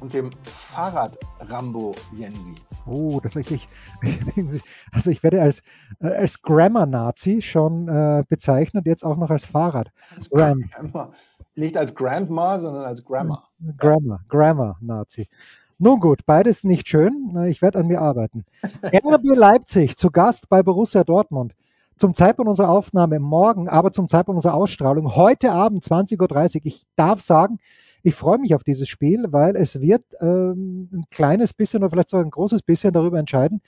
Und 0.01 0.13
dem 0.13 0.31
Fahrrad-Rambo 0.43 1.95
Jensi. 2.11 2.55
Oh, 2.85 3.21
das 3.21 3.37
ich, 3.37 3.69
also 4.91 5.11
ich 5.11 5.23
werde 5.23 5.41
als, 5.41 5.63
äh, 6.01 6.07
als 6.07 6.41
Grammar-Nazi 6.41 7.41
schon 7.41 7.87
äh, 7.87 8.25
bezeichnet, 8.27 8.85
jetzt 8.85 9.05
auch 9.05 9.15
noch 9.15 9.29
als 9.29 9.45
Fahrrad. 9.45 9.89
Als 10.13 10.29
Grammar. 10.29 11.13
Nicht 11.55 11.77
als 11.77 11.95
Grandma, 11.95 12.59
sondern 12.59 12.83
als 12.83 13.05
Grammar. 13.05 13.47
Grammar, 13.77 14.25
Grammar-Nazi. 14.27 15.29
Nun 15.77 16.01
gut, 16.01 16.25
beides 16.25 16.65
nicht 16.65 16.89
schön. 16.89 17.33
Ich 17.47 17.61
werde 17.61 17.79
an 17.79 17.87
mir 17.87 18.01
arbeiten. 18.01 18.43
RB 18.83 19.23
Leipzig 19.35 19.95
zu 19.95 20.11
Gast 20.11 20.49
bei 20.49 20.61
Borussia 20.61 21.05
Dortmund 21.05 21.55
zum 22.01 22.15
Zeitpunkt 22.15 22.49
unserer 22.49 22.69
Aufnahme 22.69 23.19
morgen, 23.19 23.69
aber 23.69 23.91
zum 23.91 24.07
Zeitpunkt 24.07 24.37
unserer 24.37 24.55
Ausstrahlung 24.55 25.15
heute 25.15 25.51
Abend 25.51 25.83
20.30 25.83 26.55
Uhr. 26.55 26.61
Ich 26.63 26.81
darf 26.95 27.21
sagen, 27.21 27.59
ich 28.01 28.15
freue 28.15 28.39
mich 28.39 28.55
auf 28.55 28.63
dieses 28.63 28.89
Spiel, 28.89 29.27
weil 29.29 29.55
es 29.55 29.79
wird 29.79 30.03
ähm, 30.19 30.89
ein 30.91 31.03
kleines 31.11 31.53
bisschen 31.53 31.83
oder 31.83 31.91
vielleicht 31.91 32.09
sogar 32.09 32.25
ein 32.25 32.31
großes 32.31 32.63
bisschen 32.63 32.91
darüber 32.91 33.19
entscheiden. 33.19 33.61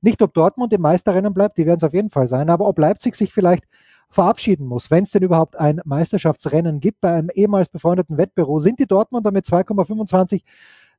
Nicht, 0.00 0.22
ob 0.22 0.32
Dortmund 0.32 0.72
im 0.72 0.80
Meisterrennen 0.80 1.34
bleibt, 1.34 1.58
die 1.58 1.66
werden 1.66 1.76
es 1.76 1.84
auf 1.84 1.92
jeden 1.92 2.08
Fall 2.08 2.26
sein, 2.26 2.48
aber 2.48 2.66
ob 2.66 2.78
Leipzig 2.78 3.14
sich 3.14 3.34
vielleicht 3.34 3.64
verabschieden 4.08 4.66
muss, 4.66 4.90
wenn 4.90 5.04
es 5.04 5.10
denn 5.10 5.22
überhaupt 5.22 5.58
ein 5.58 5.82
Meisterschaftsrennen 5.84 6.80
gibt 6.80 7.02
bei 7.02 7.12
einem 7.12 7.28
ehemals 7.34 7.68
befreundeten 7.68 8.16
Wettbüro, 8.16 8.60
sind 8.60 8.80
die 8.80 8.86
Dortmunder 8.86 9.30
mit 9.30 9.44
2,25 9.44 10.40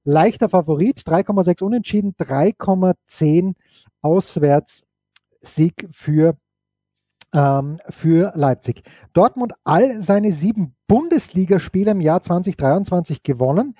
leichter 0.03 0.49
Favorit, 0.49 0.99
3,6 0.99 1.63
unentschieden, 1.63 2.13
3,10 2.19 3.55
Auswärtssieg 4.03 4.84
für 5.89 6.38
für 7.31 8.31
Leipzig. 8.35 8.81
Dortmund 9.13 9.53
all 9.63 10.01
seine 10.01 10.31
sieben 10.31 10.75
Bundesligaspiele 10.87 11.91
im 11.91 12.01
Jahr 12.01 12.21
2023 12.21 13.23
gewonnen. 13.23 13.75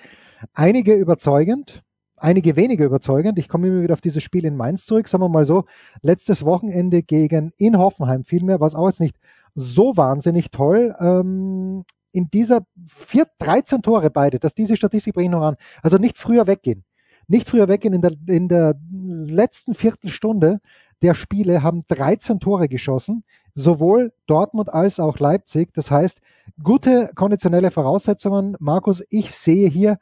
Einige 0.54 0.94
überzeugend, 0.94 1.82
einige 2.16 2.56
weniger 2.56 2.84
überzeugend. 2.84 3.38
Ich 3.38 3.48
komme 3.48 3.68
immer 3.68 3.82
wieder 3.82 3.94
auf 3.94 4.00
dieses 4.00 4.22
Spiel 4.22 4.44
in 4.44 4.56
Mainz 4.56 4.86
zurück. 4.86 5.08
Sagen 5.08 5.24
wir 5.24 5.28
mal 5.28 5.44
so, 5.44 5.64
letztes 6.02 6.44
Wochenende 6.44 7.02
gegen 7.02 7.52
in 7.58 7.78
Hoffenheim 7.78 8.24
vielmehr, 8.24 8.60
war 8.60 8.66
es 8.66 8.74
auch 8.74 8.86
jetzt 8.86 9.00
nicht 9.00 9.16
so 9.54 9.96
wahnsinnig 9.96 10.50
toll. 10.50 10.94
Ähm, 11.00 11.84
in 12.12 12.30
dieser 12.30 12.60
vier, 12.88 13.26
13 13.38 13.82
Tore 13.82 14.10
beide, 14.10 14.38
dass 14.38 14.54
diese 14.54 14.76
Statistik 14.76 15.14
bringt 15.14 15.32
noch 15.32 15.42
an. 15.42 15.56
Also 15.82 15.96
nicht 15.96 16.18
früher 16.18 16.46
weggehen. 16.46 16.84
Nicht 17.30 17.48
früher 17.48 17.68
weggehen 17.68 17.94
in 17.94 18.02
der, 18.02 18.12
in 18.26 18.48
der 18.48 18.74
letzten 18.90 19.74
Viertelstunde 19.74 20.60
der 21.00 21.14
Spiele 21.14 21.62
haben 21.62 21.84
13 21.86 22.40
Tore 22.40 22.68
geschossen, 22.68 23.22
sowohl 23.54 24.12
Dortmund 24.26 24.74
als 24.74 24.98
auch 24.98 25.16
Leipzig. 25.20 25.72
Das 25.72 25.92
heißt, 25.92 26.20
gute 26.60 27.12
konditionelle 27.14 27.70
Voraussetzungen. 27.70 28.56
Markus, 28.58 29.04
ich 29.10 29.30
sehe 29.30 29.68
hier, 29.68 29.98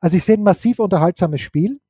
also 0.00 0.16
ich 0.16 0.24
sehe 0.24 0.36
ein 0.36 0.42
massiv 0.42 0.80
unterhaltsames 0.80 1.40
Spiel, 1.40 1.80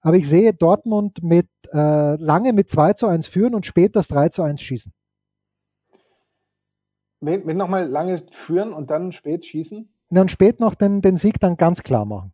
aber 0.00 0.16
ich 0.16 0.28
sehe 0.28 0.54
Dortmund 0.54 1.24
mit 1.24 1.48
äh, 1.72 2.14
lange 2.14 2.52
mit 2.52 2.70
2 2.70 2.92
zu 2.92 3.08
1 3.08 3.26
führen 3.26 3.56
und 3.56 3.66
später 3.66 3.94
das 3.94 4.06
3 4.06 4.28
zu 4.28 4.42
1 4.44 4.62
schießen. 4.62 4.92
Wenn, 7.18 7.44
wenn 7.48 7.56
nochmal 7.56 7.88
lange 7.88 8.22
führen 8.30 8.72
und 8.72 8.90
dann 8.90 9.10
spät 9.10 9.44
schießen? 9.44 9.92
dann 10.10 10.28
spät 10.28 10.60
noch 10.60 10.76
den, 10.76 11.00
den 11.00 11.16
Sieg 11.16 11.40
dann 11.40 11.56
ganz 11.56 11.82
klar 11.82 12.04
machen. 12.04 12.32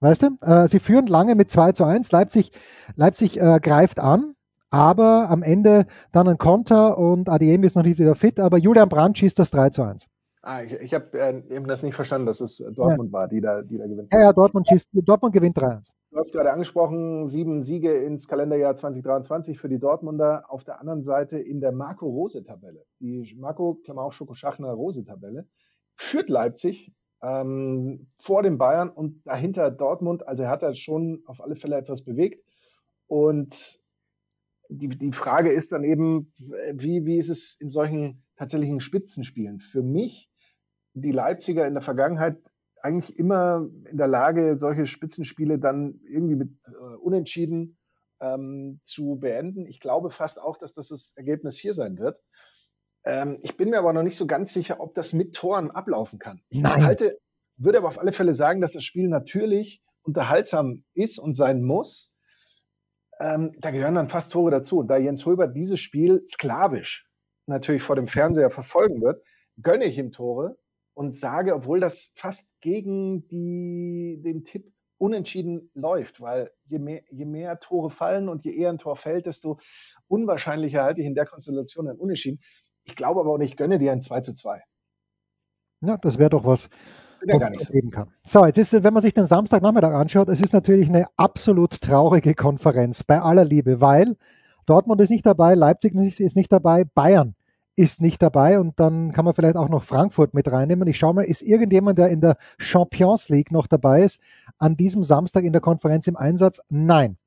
Weißt 0.00 0.22
du? 0.22 0.36
Äh, 0.42 0.68
sie 0.68 0.80
führen 0.80 1.06
lange 1.06 1.34
mit 1.34 1.50
2 1.50 1.72
zu 1.72 1.84
1. 1.84 2.12
Leipzig, 2.12 2.52
Leipzig 2.96 3.40
äh, 3.40 3.60
greift 3.60 3.98
an, 3.98 4.34
aber 4.70 5.30
am 5.30 5.42
Ende 5.42 5.86
dann 6.12 6.28
ein 6.28 6.38
Konter 6.38 6.98
und 6.98 7.28
ADM 7.28 7.64
ist 7.64 7.76
noch 7.76 7.82
nicht 7.82 7.98
wieder 7.98 8.14
fit, 8.14 8.38
aber 8.40 8.58
Julian 8.58 8.88
Brandt 8.88 9.18
schießt 9.18 9.38
das 9.38 9.50
3 9.50 9.70
zu 9.70 9.82
1. 9.82 10.06
Ah, 10.42 10.62
ich, 10.62 10.74
ich 10.74 10.94
habe 10.94 11.18
äh, 11.18 11.42
eben 11.48 11.66
das 11.66 11.82
nicht 11.82 11.94
verstanden, 11.94 12.26
dass 12.26 12.40
es 12.40 12.58
Dortmund 12.58 13.10
ja. 13.10 13.18
war, 13.18 13.26
die 13.28 13.40
da, 13.40 13.62
die 13.62 13.78
da 13.78 13.86
gewinnt. 13.86 14.12
Ja, 14.12 14.20
ja, 14.20 14.32
Dortmund, 14.32 14.68
schießt, 14.68 14.88
Dortmund 14.92 15.34
gewinnt 15.34 15.58
3-1. 15.58 15.88
Du 16.12 16.18
hast 16.18 16.32
gerade 16.32 16.52
angesprochen, 16.52 17.26
sieben 17.26 17.60
Siege 17.62 17.92
ins 17.92 18.28
Kalenderjahr 18.28 18.76
2023 18.76 19.58
für 19.58 19.68
die 19.68 19.80
Dortmunder. 19.80 20.44
Auf 20.48 20.62
der 20.62 20.80
anderen 20.80 21.02
Seite 21.02 21.38
in 21.38 21.60
der 21.60 21.72
Marco-Rose-Tabelle, 21.72 22.84
die 23.00 23.36
Marco, 23.38 23.74
Klammer 23.84 24.02
auf 24.02 24.12
Schoko-Schachner 24.14 24.70
Rose-Tabelle, 24.70 25.48
führt 25.96 26.30
Leipzig 26.30 26.94
ähm, 27.26 28.06
vor 28.14 28.42
dem 28.42 28.56
Bayern 28.56 28.88
und 28.88 29.26
dahinter 29.26 29.70
Dortmund. 29.70 30.26
Also 30.28 30.44
er 30.44 30.50
hat 30.50 30.62
da 30.62 30.74
schon 30.74 31.22
auf 31.26 31.40
alle 31.42 31.56
Fälle 31.56 31.76
etwas 31.76 32.02
bewegt. 32.02 32.44
Und 33.08 33.80
die, 34.68 34.88
die 34.88 35.12
Frage 35.12 35.50
ist 35.50 35.72
dann 35.72 35.84
eben, 35.84 36.32
wie, 36.72 37.04
wie 37.04 37.18
ist 37.18 37.28
es 37.28 37.56
in 37.60 37.68
solchen 37.68 38.22
tatsächlichen 38.36 38.80
Spitzenspielen? 38.80 39.60
Für 39.60 39.82
mich, 39.82 40.30
die 40.94 41.12
Leipziger 41.12 41.66
in 41.66 41.74
der 41.74 41.82
Vergangenheit 41.82 42.38
eigentlich 42.82 43.18
immer 43.18 43.68
in 43.90 43.96
der 43.96 44.08
Lage, 44.08 44.56
solche 44.56 44.86
Spitzenspiele 44.86 45.58
dann 45.58 46.00
irgendwie 46.08 46.36
mit 46.36 46.50
äh, 46.66 46.94
Unentschieden 46.96 47.76
ähm, 48.20 48.80
zu 48.84 49.16
beenden. 49.16 49.66
Ich 49.66 49.80
glaube 49.80 50.10
fast 50.10 50.40
auch, 50.40 50.56
dass 50.56 50.74
das 50.74 50.88
das 50.88 51.12
Ergebnis 51.16 51.58
hier 51.58 51.74
sein 51.74 51.98
wird. 51.98 52.20
Ähm, 53.06 53.38
ich 53.40 53.56
bin 53.56 53.70
mir 53.70 53.78
aber 53.78 53.92
noch 53.92 54.02
nicht 54.02 54.16
so 54.16 54.26
ganz 54.26 54.52
sicher, 54.52 54.80
ob 54.80 54.94
das 54.94 55.12
mit 55.12 55.34
Toren 55.34 55.70
ablaufen 55.70 56.18
kann. 56.18 56.42
Ich 56.48 56.60
Nein. 56.60 56.84
halte, 56.84 57.18
würde 57.56 57.78
aber 57.78 57.88
auf 57.88 57.98
alle 57.98 58.12
Fälle 58.12 58.34
sagen, 58.34 58.60
dass 58.60 58.72
das 58.72 58.84
Spiel 58.84 59.08
natürlich 59.08 59.80
unterhaltsam 60.02 60.84
ist 60.92 61.18
und 61.18 61.34
sein 61.34 61.62
muss. 61.62 62.12
Ähm, 63.18 63.54
da 63.58 63.70
gehören 63.70 63.94
dann 63.94 64.08
fast 64.08 64.32
Tore 64.32 64.50
dazu. 64.50 64.78
Und 64.78 64.88
da 64.88 64.98
Jens 64.98 65.24
Hulbert 65.24 65.56
dieses 65.56 65.80
Spiel 65.80 66.22
sklavisch 66.26 67.08
natürlich 67.46 67.82
vor 67.82 67.96
dem 67.96 68.08
Fernseher 68.08 68.50
verfolgen 68.50 69.00
wird, 69.00 69.22
gönne 69.62 69.84
ich 69.84 69.98
ihm 69.98 70.10
Tore 70.10 70.58
und 70.94 71.14
sage, 71.14 71.54
obwohl 71.54 71.78
das 71.78 72.12
fast 72.16 72.50
gegen 72.60 73.28
die, 73.28 74.20
den 74.22 74.44
Tipp 74.44 74.72
unentschieden 74.98 75.70
läuft, 75.74 76.20
weil 76.20 76.50
je 76.64 76.78
mehr, 76.78 77.02
je 77.08 77.26
mehr 77.26 77.60
Tore 77.60 77.90
fallen 77.90 78.28
und 78.28 78.44
je 78.44 78.56
eher 78.56 78.70
ein 78.70 78.78
Tor 78.78 78.96
fällt, 78.96 79.26
desto 79.26 79.58
unwahrscheinlicher 80.08 80.82
halte 80.82 81.02
ich 81.02 81.06
in 81.06 81.14
der 81.14 81.26
Konstellation 81.26 81.88
ein 81.88 81.98
Unentschieden. 81.98 82.40
Ich 82.86 82.94
glaube 82.94 83.20
aber 83.20 83.32
auch 83.32 83.38
nicht, 83.38 83.56
gönne 83.56 83.78
dir 83.78 83.92
ein 83.92 84.00
2 84.00 84.20
zu 84.20 84.34
2. 84.34 84.62
Ja, 85.82 85.96
das 85.96 86.18
wäre 86.18 86.30
doch 86.30 86.44
was. 86.44 86.68
Ja 87.26 87.38
gar 87.38 87.50
nicht 87.50 87.60
so. 87.60 87.74
Kann. 87.90 88.08
so, 88.24 88.44
jetzt 88.44 88.58
ist, 88.58 88.72
wenn 88.84 88.94
man 88.94 89.02
sich 89.02 89.14
den 89.14 89.26
Samstagnachmittag 89.26 89.92
anschaut, 89.92 90.28
es 90.28 90.40
ist 90.40 90.52
natürlich 90.52 90.88
eine 90.88 91.06
absolut 91.16 91.80
traurige 91.80 92.34
Konferenz, 92.34 93.02
bei 93.02 93.20
aller 93.20 93.44
Liebe, 93.44 93.80
weil 93.80 94.16
Dortmund 94.66 95.00
ist 95.00 95.10
nicht 95.10 95.26
dabei, 95.26 95.54
Leipzig 95.54 95.94
ist 95.94 96.36
nicht 96.36 96.52
dabei, 96.52 96.84
Bayern 96.84 97.34
ist 97.76 98.00
nicht 98.00 98.22
dabei 98.22 98.58
und 98.58 98.80
dann 98.80 99.12
kann 99.12 99.24
man 99.24 99.34
vielleicht 99.34 99.56
auch 99.56 99.68
noch 99.68 99.84
Frankfurt 99.84 100.34
mit 100.34 100.50
reinnehmen. 100.50 100.88
Ich 100.88 100.96
schaue 100.96 101.14
mal, 101.14 101.24
ist 101.24 101.42
irgendjemand, 101.42 101.98
der 101.98 102.08
in 102.08 102.20
der 102.20 102.36
Champions 102.58 103.28
League 103.28 103.52
noch 103.52 103.66
dabei 103.66 104.02
ist, 104.02 104.18
an 104.58 104.76
diesem 104.76 105.04
Samstag 105.04 105.44
in 105.44 105.52
der 105.52 105.60
Konferenz 105.60 106.06
im 106.06 106.16
Einsatz? 106.16 106.60
Nein. 106.68 107.18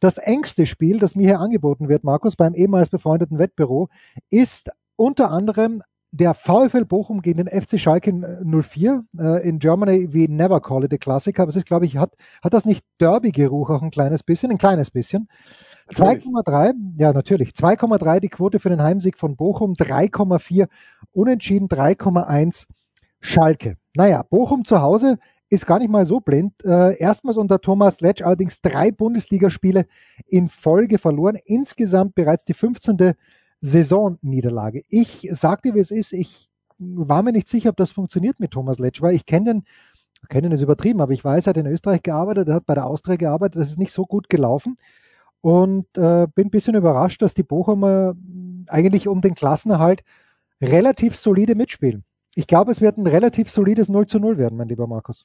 Das 0.00 0.16
engste 0.16 0.64
Spiel, 0.64 0.98
das 0.98 1.14
mir 1.14 1.26
hier 1.26 1.40
angeboten 1.40 1.88
wird, 1.88 2.04
Markus, 2.04 2.36
beim 2.36 2.54
ehemals 2.54 2.88
befreundeten 2.88 3.38
Wettbüro, 3.38 3.88
ist 4.30 4.70
unter 4.98 5.30
anderem 5.30 5.82
der 6.10 6.34
VfL 6.34 6.84
Bochum 6.84 7.20
gegen 7.20 7.44
den 7.44 7.48
FC 7.48 7.78
Schalke 7.78 8.12
04 8.42 9.04
äh, 9.18 9.48
in 9.48 9.58
Germany, 9.58 10.08
we 10.12 10.26
never 10.28 10.60
call 10.60 10.84
it 10.84 10.92
a 10.92 10.96
Klassiker, 10.96 11.42
aber 11.42 11.50
es 11.50 11.56
ist, 11.56 11.66
glaube 11.66 11.84
ich, 11.84 11.98
hat, 11.98 12.14
hat 12.42 12.54
das 12.54 12.64
nicht 12.64 12.84
Derby-Geruch 12.98 13.68
auch 13.70 13.82
ein 13.82 13.90
kleines 13.90 14.22
bisschen, 14.22 14.50
ein 14.50 14.58
kleines 14.58 14.90
bisschen. 14.90 15.28
2,3, 15.90 16.72
ja 16.98 17.12
natürlich, 17.12 17.50
2,3 17.50 18.20
die 18.20 18.28
Quote 18.28 18.58
für 18.58 18.70
den 18.70 18.82
Heimsieg 18.82 19.18
von 19.18 19.36
Bochum, 19.36 19.74
3,4 19.74 20.66
unentschieden, 21.12 21.68
3,1 21.68 22.66
Schalke. 23.20 23.76
Naja, 23.94 24.22
Bochum 24.22 24.64
zu 24.64 24.80
Hause 24.80 25.18
ist 25.50 25.66
gar 25.66 25.78
nicht 25.78 25.90
mal 25.90 26.04
so 26.04 26.20
blind. 26.20 26.52
Äh, 26.64 26.98
erstmals 26.98 27.36
unter 27.36 27.60
Thomas 27.60 28.00
Letsch 28.00 28.22
allerdings 28.22 28.60
drei 28.60 28.90
Bundesligaspiele 28.90 29.86
in 30.26 30.48
Folge 30.48 30.98
verloren. 30.98 31.38
Insgesamt 31.44 32.14
bereits 32.14 32.44
die 32.44 32.54
15. 32.54 33.14
Saisonniederlage. 33.60 34.82
Ich 34.88 35.28
sagte, 35.32 35.74
wie 35.74 35.80
es 35.80 35.90
ist, 35.90 36.12
ich 36.12 36.48
war 36.78 37.22
mir 37.22 37.32
nicht 37.32 37.48
sicher, 37.48 37.70
ob 37.70 37.76
das 37.76 37.90
funktioniert 37.90 38.40
mit 38.40 38.52
Thomas 38.52 38.78
Letsch, 38.78 39.02
weil 39.02 39.14
ich 39.14 39.26
kenne 39.26 39.54
den, 39.54 39.64
kennen 40.28 40.52
ist 40.52 40.62
übertrieben, 40.62 41.00
aber 41.00 41.12
ich 41.12 41.24
weiß, 41.24 41.46
er 41.46 41.50
hat 41.50 41.56
in 41.56 41.66
Österreich 41.66 42.02
gearbeitet, 42.02 42.48
er 42.48 42.54
hat 42.56 42.66
bei 42.66 42.74
der 42.74 42.86
Austria 42.86 43.16
gearbeitet, 43.16 43.60
das 43.60 43.70
ist 43.70 43.78
nicht 43.78 43.92
so 43.92 44.04
gut 44.04 44.28
gelaufen 44.28 44.78
und 45.40 45.86
äh, 45.96 46.26
bin 46.34 46.48
ein 46.48 46.50
bisschen 46.50 46.74
überrascht, 46.74 47.22
dass 47.22 47.34
die 47.34 47.42
Bochumer 47.42 48.14
eigentlich 48.68 49.08
um 49.08 49.20
den 49.20 49.34
Klassenerhalt 49.34 50.02
relativ 50.60 51.16
solide 51.16 51.54
mitspielen. 51.54 52.04
Ich 52.34 52.46
glaube, 52.46 52.70
es 52.70 52.80
wird 52.80 52.98
ein 52.98 53.06
relativ 53.06 53.50
solides 53.50 53.88
0 53.88 54.06
zu 54.06 54.18
0 54.20 54.38
werden, 54.38 54.56
mein 54.56 54.68
lieber 54.68 54.86
Markus. 54.86 55.24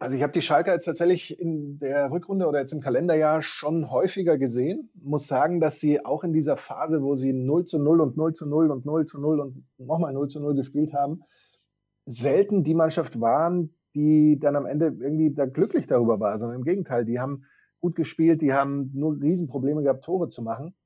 Also 0.00 0.14
ich 0.14 0.22
habe 0.22 0.32
die 0.32 0.42
Schalker 0.42 0.72
jetzt 0.72 0.84
tatsächlich 0.84 1.40
in 1.40 1.80
der 1.80 2.12
Rückrunde 2.12 2.46
oder 2.46 2.60
jetzt 2.60 2.72
im 2.72 2.80
Kalenderjahr 2.80 3.42
schon 3.42 3.90
häufiger 3.90 4.38
gesehen. 4.38 4.90
Muss 4.94 5.26
sagen, 5.26 5.60
dass 5.60 5.80
sie 5.80 6.04
auch 6.04 6.22
in 6.22 6.32
dieser 6.32 6.56
Phase, 6.56 7.02
wo 7.02 7.16
sie 7.16 7.32
0 7.32 7.64
zu 7.64 7.80
0 7.80 8.00
und 8.00 8.16
0 8.16 8.32
zu 8.32 8.46
0 8.46 8.70
und 8.70 8.86
0 8.86 9.06
zu 9.06 9.20
0 9.20 9.40
und 9.40 9.64
nochmal 9.76 10.12
0 10.12 10.28
zu 10.28 10.40
0 10.40 10.54
gespielt 10.54 10.92
haben, 10.92 11.24
selten 12.04 12.62
die 12.62 12.74
Mannschaft 12.74 13.20
waren, 13.20 13.74
die 13.96 14.38
dann 14.38 14.54
am 14.54 14.66
Ende 14.66 14.86
irgendwie 14.86 15.34
da 15.34 15.46
glücklich 15.46 15.88
darüber 15.88 16.20
war, 16.20 16.38
sondern 16.38 16.58
im 16.58 16.64
Gegenteil, 16.64 17.04
die 17.04 17.18
haben 17.18 17.44
gut 17.80 17.96
gespielt, 17.96 18.40
die 18.40 18.52
haben 18.52 18.92
nur 18.94 19.20
Riesenprobleme 19.20 19.82
gehabt, 19.82 20.04
Tore 20.04 20.28
zu 20.28 20.42
machen. 20.42 20.76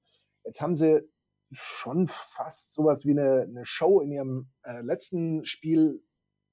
Jetzt 0.45 0.63
haben 0.63 0.75
sie 0.75 1.03
schon 1.51 2.07
fast 2.09 2.73
sowas 2.73 3.05
wie 3.05 3.11
eine, 3.11 3.43
eine 3.43 3.67
Show 3.67 4.01
in 4.01 4.11
ihrem 4.11 4.49
äh, 4.63 4.81
letzten 4.81 5.45
Spiel 5.45 6.03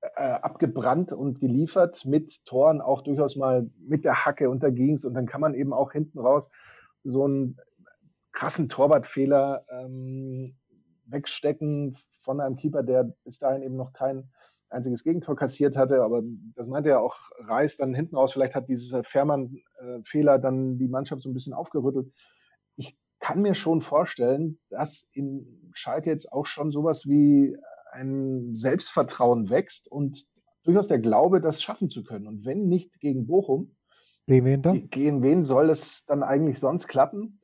äh, 0.02 0.22
abgebrannt 0.22 1.14
und 1.14 1.40
geliefert 1.40 2.06
mit 2.06 2.46
Toren 2.46 2.82
auch 2.82 3.02
durchaus 3.02 3.36
mal 3.36 3.70
mit 3.80 4.06
der 4.06 4.26
Hacke 4.26 4.50
und 4.50 4.64
da 4.64 4.70
ging's 4.70 5.06
und 5.06 5.14
dann 5.14 5.26
kann 5.26 5.42
man 5.42 5.54
eben 5.54 5.74
auch 5.74 5.92
hinten 5.92 6.20
raus 6.20 6.50
so 7.04 7.26
einen 7.26 7.58
krassen 8.32 8.70
Torwartfehler 8.70 9.66
ähm, 9.70 10.56
wegstecken 11.06 11.98
von 12.10 12.40
einem 12.40 12.56
Keeper, 12.56 12.84
der 12.84 13.14
bis 13.24 13.40
dahin 13.40 13.64
eben 13.64 13.76
noch 13.76 13.94
kein 13.94 14.30
einziges 14.70 15.04
Gegentor 15.04 15.36
kassiert 15.36 15.76
hatte, 15.76 16.04
aber 16.04 16.22
das 16.56 16.68
meinte 16.68 16.90
ja 16.90 17.00
auch 17.00 17.18
Reis 17.40 17.78
dann 17.78 17.94
hinten 17.94 18.16
raus, 18.16 18.34
vielleicht 18.34 18.56
hat 18.56 18.70
dieser 18.70 19.04
Fährmann-Fehler 19.04 20.36
äh, 20.36 20.40
dann 20.40 20.78
die 20.78 20.88
Mannschaft 20.88 21.24
so 21.24 21.30
ein 21.30 21.34
bisschen 21.34 21.54
aufgerüttelt. 21.54 22.14
Ich 22.76 22.96
kann 23.20 23.42
mir 23.42 23.56
schon 23.56 23.82
vorstellen, 23.82 24.60
dass 24.70 25.10
in 25.14 25.72
Schalke 25.74 26.10
jetzt 26.10 26.32
auch 26.32 26.46
schon 26.46 26.72
sowas 26.72 27.08
wie 27.08 27.58
ein 27.92 28.54
Selbstvertrauen 28.54 29.50
wächst 29.50 29.92
und 29.92 30.26
durchaus 30.64 30.88
der 30.88 31.00
Glaube, 31.00 31.42
das 31.42 31.62
schaffen 31.62 31.90
zu 31.90 32.04
können. 32.04 32.28
Und 32.28 32.46
wenn 32.46 32.68
nicht 32.68 33.00
gegen 33.00 33.28
Bochum, 33.28 33.76
gegen 34.28 34.46
wen 34.46 34.62
dann? 34.62 34.90
Gegen 34.90 35.24
wen 35.24 35.44
soll 35.44 35.70
es 35.70 36.06
dann 36.06 36.22
eigentlich 36.22 36.60
sonst 36.60 36.88
klappen? 36.88 37.42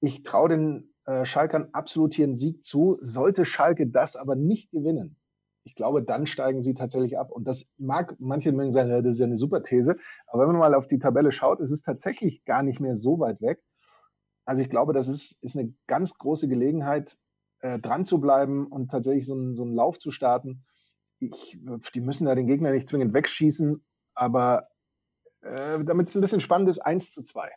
Ich 0.00 0.22
traue 0.24 0.48
den 0.48 0.94
äh, 1.04 1.24
Schalkern 1.24 1.68
absolut 1.72 2.14
hier 2.14 2.24
einen 2.24 2.34
Sieg 2.34 2.64
zu. 2.64 2.96
Sollte 3.00 3.44
Schalke 3.44 3.86
das 3.86 4.16
aber 4.16 4.34
nicht 4.34 4.72
gewinnen, 4.72 5.16
ich 5.64 5.74
glaube, 5.74 6.02
dann 6.02 6.26
steigen 6.26 6.60
sie 6.60 6.74
tatsächlich 6.74 7.18
ab. 7.18 7.30
Und 7.30 7.48
das 7.48 7.72
mag 7.78 8.14
manche 8.18 8.52
mögen 8.52 8.70
sagen, 8.70 8.90
das 8.90 9.04
ist 9.06 9.18
ja 9.18 9.26
eine 9.26 9.36
super 9.36 9.62
These. 9.62 9.96
Aber 10.26 10.42
wenn 10.42 10.52
man 10.52 10.58
mal 10.58 10.74
auf 10.74 10.86
die 10.86 10.98
Tabelle 10.98 11.32
schaut, 11.32 11.60
ist 11.60 11.70
es 11.70 11.82
tatsächlich 11.82 12.44
gar 12.44 12.62
nicht 12.62 12.80
mehr 12.80 12.96
so 12.96 13.18
weit 13.18 13.40
weg. 13.40 13.62
Also 14.44 14.60
ich 14.60 14.68
glaube, 14.68 14.92
das 14.92 15.08
ist, 15.08 15.42
ist 15.42 15.56
eine 15.56 15.72
ganz 15.86 16.18
große 16.18 16.48
Gelegenheit, 16.48 17.18
äh, 17.64 17.78
dran 17.78 18.04
zu 18.04 18.20
bleiben 18.20 18.66
und 18.66 18.90
tatsächlich 18.90 19.24
so 19.24 19.32
einen, 19.32 19.56
so 19.56 19.62
einen 19.62 19.74
Lauf 19.74 19.98
zu 19.98 20.10
starten. 20.10 20.66
Ich, 21.18 21.58
die 21.94 22.00
müssen 22.02 22.26
da 22.26 22.34
den 22.34 22.46
Gegner 22.46 22.72
nicht 22.72 22.86
zwingend 22.86 23.14
wegschießen, 23.14 23.82
aber 24.12 24.68
äh, 25.40 25.82
damit 25.82 26.08
es 26.08 26.14
ein 26.14 26.20
bisschen 26.20 26.40
spannend 26.40 26.68
ist, 26.68 26.80
1 26.80 27.10
zu 27.10 27.22
2. 27.22 27.50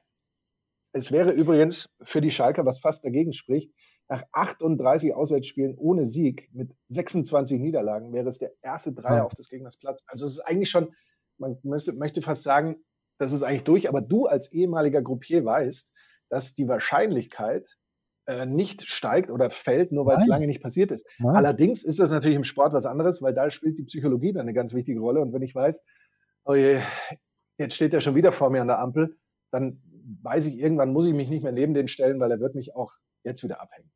Es 0.94 1.12
wäre 1.12 1.32
übrigens 1.32 1.94
für 2.02 2.22
die 2.22 2.32
Schalker, 2.32 2.66
was 2.66 2.80
fast 2.80 3.04
dagegen 3.04 3.34
spricht, 3.34 3.74
nach 4.08 4.24
38 4.32 5.14
Auswärtsspielen 5.14 5.76
ohne 5.78 6.06
Sieg 6.06 6.50
mit 6.54 6.74
26 6.88 7.60
Niederlagen 7.60 8.14
wäre 8.14 8.30
es 8.30 8.38
der 8.38 8.54
erste 8.62 8.94
Dreier 8.94 9.26
auf 9.26 9.34
des 9.34 9.50
Gegners 9.50 9.78
Platz. 9.78 10.06
Also 10.08 10.26
es 10.26 10.38
ist 10.38 10.40
eigentlich 10.40 10.70
schon, 10.70 10.96
man 11.38 11.58
müsste, 11.64 11.92
möchte 11.92 12.22
fast 12.22 12.44
sagen, 12.44 12.78
das 13.18 13.34
ist 13.34 13.44
eigentlich 13.44 13.66
durch, 13.66 13.90
aber 13.90 14.00
du 14.00 14.26
als 14.26 14.54
ehemaliger 14.54 15.02
Gruppier 15.02 15.44
weißt, 15.44 15.92
dass 16.30 16.54
die 16.54 16.70
Wahrscheinlichkeit, 16.70 17.78
äh, 18.28 18.46
nicht 18.46 18.86
steigt 18.86 19.32
oder 19.32 19.50
fällt, 19.50 19.92
nur 19.92 20.06
weil 20.06 20.18
es 20.18 20.28
lange 20.28 20.48
nicht 20.48 20.62
passiert 20.62 20.92
ist. 20.92 21.08
Nein. 21.20 21.36
Allerdings 21.36 21.84
ist 21.84 22.00
das 22.00 22.10
natürlich 22.10 22.36
im 22.36 22.44
Sport 22.44 22.74
was 22.74 22.86
anderes, 22.86 23.22
weil 23.22 23.34
da 23.34 23.50
spielt 23.50 23.78
die 23.78 23.84
Psychologie 23.84 24.34
dann 24.34 24.42
eine 24.42 24.54
ganz 24.54 24.74
wichtige 24.74 25.00
Rolle. 25.00 25.22
Und 25.22 25.34
wenn 25.34 25.42
ich 25.42 25.56
weiß, 25.56 25.82
oh 26.44 26.54
je, 26.54 26.82
jetzt 27.58 27.76
steht 27.76 27.94
er 27.94 28.02
schon 28.02 28.16
wieder 28.16 28.34
vor 28.34 28.50
mir 28.50 28.62
an 28.62 28.68
der 28.68 28.80
Ampel, 28.80 29.18
dann 29.52 29.82
weiß 30.22 30.46
ich, 30.48 30.60
irgendwann 30.60 30.92
muss 30.92 31.08
ich 31.08 31.14
mich 31.14 31.30
nicht 31.30 31.44
mehr 31.44 31.54
neben 31.54 31.74
den 31.74 31.88
stellen, 31.88 32.20
weil 32.20 32.32
er 32.32 32.40
wird 32.40 32.56
mich 32.56 32.76
auch 32.76 32.92
jetzt 33.24 33.44
wieder 33.44 33.62
abhängen. 33.62 33.92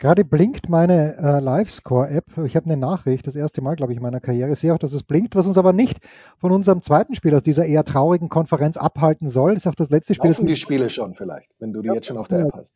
Gerade 0.00 0.24
blinkt 0.24 0.70
meine 0.70 1.18
äh, 1.18 1.40
Live-Score-App. 1.40 2.38
Ich 2.46 2.56
habe 2.56 2.64
eine 2.64 2.78
Nachricht, 2.78 3.26
das 3.26 3.36
erste 3.36 3.60
Mal, 3.60 3.76
glaube 3.76 3.92
ich, 3.92 3.98
in 3.98 4.02
meiner 4.02 4.18
Karriere. 4.18 4.52
Ich 4.52 4.58
sehe 4.58 4.72
auch, 4.72 4.78
dass 4.78 4.94
es 4.94 5.02
blinkt, 5.02 5.36
was 5.36 5.46
uns 5.46 5.58
aber 5.58 5.74
nicht 5.74 5.98
von 6.38 6.52
unserem 6.52 6.80
zweiten 6.80 7.14
Spiel 7.14 7.34
aus 7.34 7.42
dieser 7.42 7.66
eher 7.66 7.84
traurigen 7.84 8.30
Konferenz 8.30 8.78
abhalten 8.78 9.28
soll. 9.28 9.52
Das 9.52 9.64
ist 9.64 9.66
auch 9.66 9.74
das 9.74 9.90
letzte 9.90 10.14
Spiel. 10.14 10.30
Laufen 10.30 10.46
die 10.46 10.56
Spiele 10.56 10.88
schon 10.88 11.14
vielleicht, 11.14 11.50
wenn 11.58 11.74
du 11.74 11.82
die 11.82 11.88
ja, 11.88 11.94
jetzt 11.96 12.06
schon 12.06 12.16
auf 12.16 12.28
der 12.28 12.46
App 12.46 12.54
hast. 12.54 12.74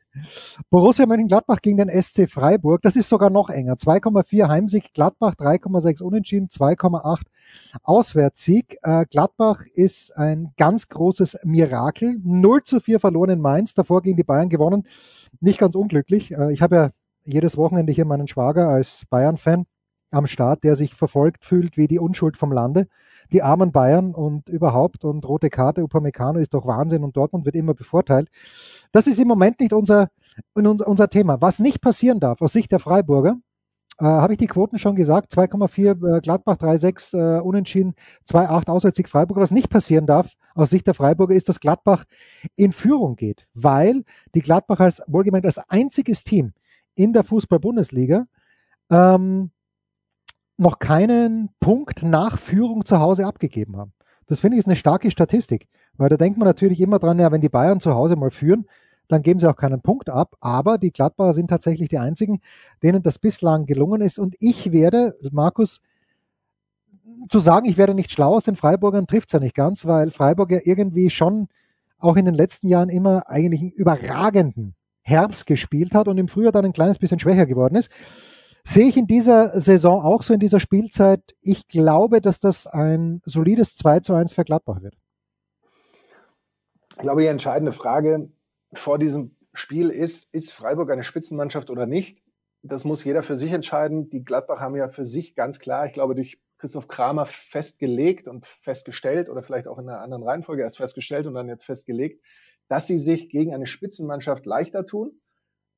Borussia 0.68 1.06
Mönchengladbach 1.06 1.62
gegen 1.62 1.78
den 1.78 1.88
SC 1.88 2.28
Freiburg. 2.28 2.82
Das 2.82 2.94
ist 2.94 3.08
sogar 3.08 3.30
noch 3.30 3.48
enger. 3.48 3.76
2,4 3.76 4.48
Heimsieg 4.48 4.92
Gladbach, 4.92 5.32
3,6 5.34 6.02
Unentschieden, 6.02 6.48
2,8 6.48 7.22
Auswärtssieg. 7.84 8.76
Äh, 8.82 9.06
Gladbach 9.06 9.62
ist 9.72 10.14
ein 10.14 10.52
ganz 10.58 10.90
großes 10.90 11.38
Mirakel. 11.44 12.20
0 12.22 12.64
zu 12.64 12.80
4 12.80 13.00
verloren 13.00 13.30
in 13.30 13.40
Mainz, 13.40 13.72
davor 13.72 14.02
gegen 14.02 14.18
die 14.18 14.24
Bayern 14.24 14.50
gewonnen. 14.50 14.86
Nicht 15.40 15.58
ganz 15.58 15.74
unglücklich. 15.74 16.30
Äh, 16.30 16.52
ich 16.52 16.60
habe 16.60 16.76
ja 16.76 16.90
jedes 17.24 17.56
Wochenende 17.56 17.92
hier 17.92 18.04
meinen 18.04 18.28
Schwager 18.28 18.68
als 18.68 19.04
Bayern-Fan 19.10 19.66
am 20.10 20.26
Start, 20.26 20.64
der 20.64 20.76
sich 20.76 20.94
verfolgt 20.94 21.44
fühlt 21.44 21.76
wie 21.76 21.88
die 21.88 21.98
Unschuld 21.98 22.36
vom 22.36 22.52
Lande. 22.52 22.86
Die 23.32 23.42
armen 23.42 23.72
Bayern 23.72 24.14
und 24.14 24.48
überhaupt 24.48 25.04
und 25.04 25.26
rote 25.26 25.50
Karte, 25.50 25.82
Upamecano 25.82 26.38
ist 26.38 26.54
doch 26.54 26.66
Wahnsinn 26.66 27.02
und 27.02 27.16
Dortmund 27.16 27.44
wird 27.44 27.56
immer 27.56 27.74
bevorteilt. 27.74 28.28
Das 28.92 29.06
ist 29.06 29.18
im 29.18 29.28
Moment 29.28 29.60
nicht 29.60 29.72
unser, 29.72 30.10
unser 30.54 31.08
Thema. 31.08 31.40
Was 31.40 31.58
nicht 31.58 31.80
passieren 31.80 32.20
darf 32.20 32.42
aus 32.42 32.52
Sicht 32.52 32.70
der 32.70 32.78
Freiburger, 32.78 33.36
äh, 33.98 34.04
habe 34.04 34.32
ich 34.32 34.38
die 34.38 34.46
Quoten 34.46 34.78
schon 34.78 34.96
gesagt, 34.96 35.32
2,4 35.32 36.16
äh, 36.16 36.20
Gladbach, 36.20 36.56
3,6 36.56 37.38
äh, 37.38 37.40
Unentschieden, 37.40 37.94
2,8 38.26 38.68
Auswärtssieg 38.68 39.08
Freiburg. 39.08 39.38
Was 39.38 39.52
nicht 39.52 39.70
passieren 39.70 40.06
darf 40.06 40.32
aus 40.54 40.70
Sicht 40.70 40.86
der 40.86 40.94
Freiburger 40.94 41.34
ist, 41.34 41.48
dass 41.48 41.60
Gladbach 41.60 42.04
in 42.56 42.72
Führung 42.72 43.16
geht, 43.16 43.46
weil 43.54 44.04
die 44.34 44.42
Gladbach 44.42 44.80
als 44.80 45.02
wohlgemeint 45.06 45.44
als 45.44 45.58
einziges 45.58 46.24
Team 46.24 46.52
in 46.94 47.12
der 47.12 47.24
Fußball-Bundesliga 47.24 48.26
ähm, 48.90 49.50
noch 50.56 50.78
keinen 50.78 51.50
Punkt 51.60 52.02
nach 52.02 52.38
Führung 52.38 52.84
zu 52.84 53.00
Hause 53.00 53.26
abgegeben 53.26 53.76
haben. 53.76 53.92
Das 54.26 54.38
finde 54.38 54.56
ich 54.56 54.60
ist 54.60 54.66
eine 54.66 54.76
starke 54.76 55.10
Statistik, 55.10 55.68
weil 55.96 56.08
da 56.08 56.16
denkt 56.16 56.38
man 56.38 56.46
natürlich 56.46 56.80
immer 56.80 56.98
dran, 56.98 57.18
ja, 57.18 57.30
wenn 57.32 57.40
die 57.40 57.48
Bayern 57.48 57.80
zu 57.80 57.94
Hause 57.94 58.16
mal 58.16 58.30
führen, 58.30 58.66
dann 59.08 59.22
geben 59.22 59.38
sie 59.38 59.48
auch 59.48 59.56
keinen 59.56 59.82
Punkt 59.82 60.08
ab. 60.08 60.36
Aber 60.40 60.78
die 60.78 60.92
Gladbacher 60.92 61.34
sind 61.34 61.48
tatsächlich 61.48 61.88
die 61.88 61.98
einzigen, 61.98 62.40
denen 62.82 63.02
das 63.02 63.18
bislang 63.18 63.66
gelungen 63.66 64.00
ist. 64.00 64.18
Und 64.18 64.34
ich 64.40 64.72
werde, 64.72 65.18
Markus, 65.30 65.80
zu 67.28 67.38
sagen, 67.38 67.66
ich 67.66 67.76
werde 67.76 67.94
nicht 67.94 68.10
schlau 68.10 68.34
aus 68.36 68.44
den 68.44 68.56
Freiburgern, 68.56 69.06
trifft 69.06 69.28
es 69.28 69.32
ja 69.32 69.40
nicht 69.40 69.54
ganz, 69.54 69.84
weil 69.84 70.10
Freiburg 70.10 70.50
ja 70.50 70.60
irgendwie 70.62 71.10
schon 71.10 71.48
auch 71.98 72.16
in 72.16 72.24
den 72.24 72.34
letzten 72.34 72.68
Jahren 72.68 72.88
immer 72.88 73.28
eigentlich 73.28 73.60
einen 73.60 73.70
überragenden 73.70 74.74
Herbst 75.04 75.46
gespielt 75.46 75.94
hat 75.94 76.08
und 76.08 76.18
im 76.18 76.28
Frühjahr 76.28 76.52
dann 76.52 76.64
ein 76.64 76.72
kleines 76.72 76.98
bisschen 76.98 77.18
schwächer 77.18 77.46
geworden 77.46 77.76
ist. 77.76 77.90
Sehe 78.66 78.88
ich 78.88 78.96
in 78.96 79.06
dieser 79.06 79.60
Saison 79.60 80.02
auch 80.02 80.22
so 80.22 80.32
in 80.32 80.40
dieser 80.40 80.58
Spielzeit. 80.58 81.20
Ich 81.42 81.68
glaube, 81.68 82.22
dass 82.22 82.40
das 82.40 82.66
ein 82.66 83.20
solides 83.24 83.76
2 83.76 84.00
zu 84.00 84.14
1 84.14 84.32
für 84.32 84.44
Gladbach 84.44 84.80
wird. 84.82 84.94
Ich 86.96 87.02
glaube, 87.02 87.20
die 87.20 87.26
entscheidende 87.26 87.72
Frage 87.72 88.30
vor 88.72 88.98
diesem 88.98 89.36
Spiel 89.52 89.90
ist, 89.90 90.32
ist 90.32 90.52
Freiburg 90.52 90.90
eine 90.90 91.04
Spitzenmannschaft 91.04 91.68
oder 91.70 91.86
nicht? 91.86 92.22
Das 92.62 92.84
muss 92.84 93.04
jeder 93.04 93.22
für 93.22 93.36
sich 93.36 93.52
entscheiden. 93.52 94.08
Die 94.08 94.24
Gladbach 94.24 94.60
haben 94.60 94.76
ja 94.76 94.88
für 94.88 95.04
sich 95.04 95.34
ganz 95.34 95.58
klar, 95.58 95.86
ich 95.86 95.92
glaube, 95.92 96.14
durch 96.14 96.40
Christoph 96.58 96.88
Kramer 96.88 97.26
festgelegt 97.26 98.26
und 98.26 98.46
festgestellt 98.46 99.28
oder 99.28 99.42
vielleicht 99.42 99.68
auch 99.68 99.78
in 99.78 99.88
einer 99.88 100.00
anderen 100.00 100.22
Reihenfolge 100.22 100.62
erst 100.62 100.78
festgestellt 100.78 101.26
und 101.26 101.34
dann 101.34 101.48
jetzt 101.48 101.66
festgelegt, 101.66 102.24
dass 102.68 102.86
sie 102.86 102.98
sich 102.98 103.28
gegen 103.28 103.54
eine 103.54 103.66
Spitzenmannschaft 103.66 104.46
leichter 104.46 104.86
tun, 104.86 105.20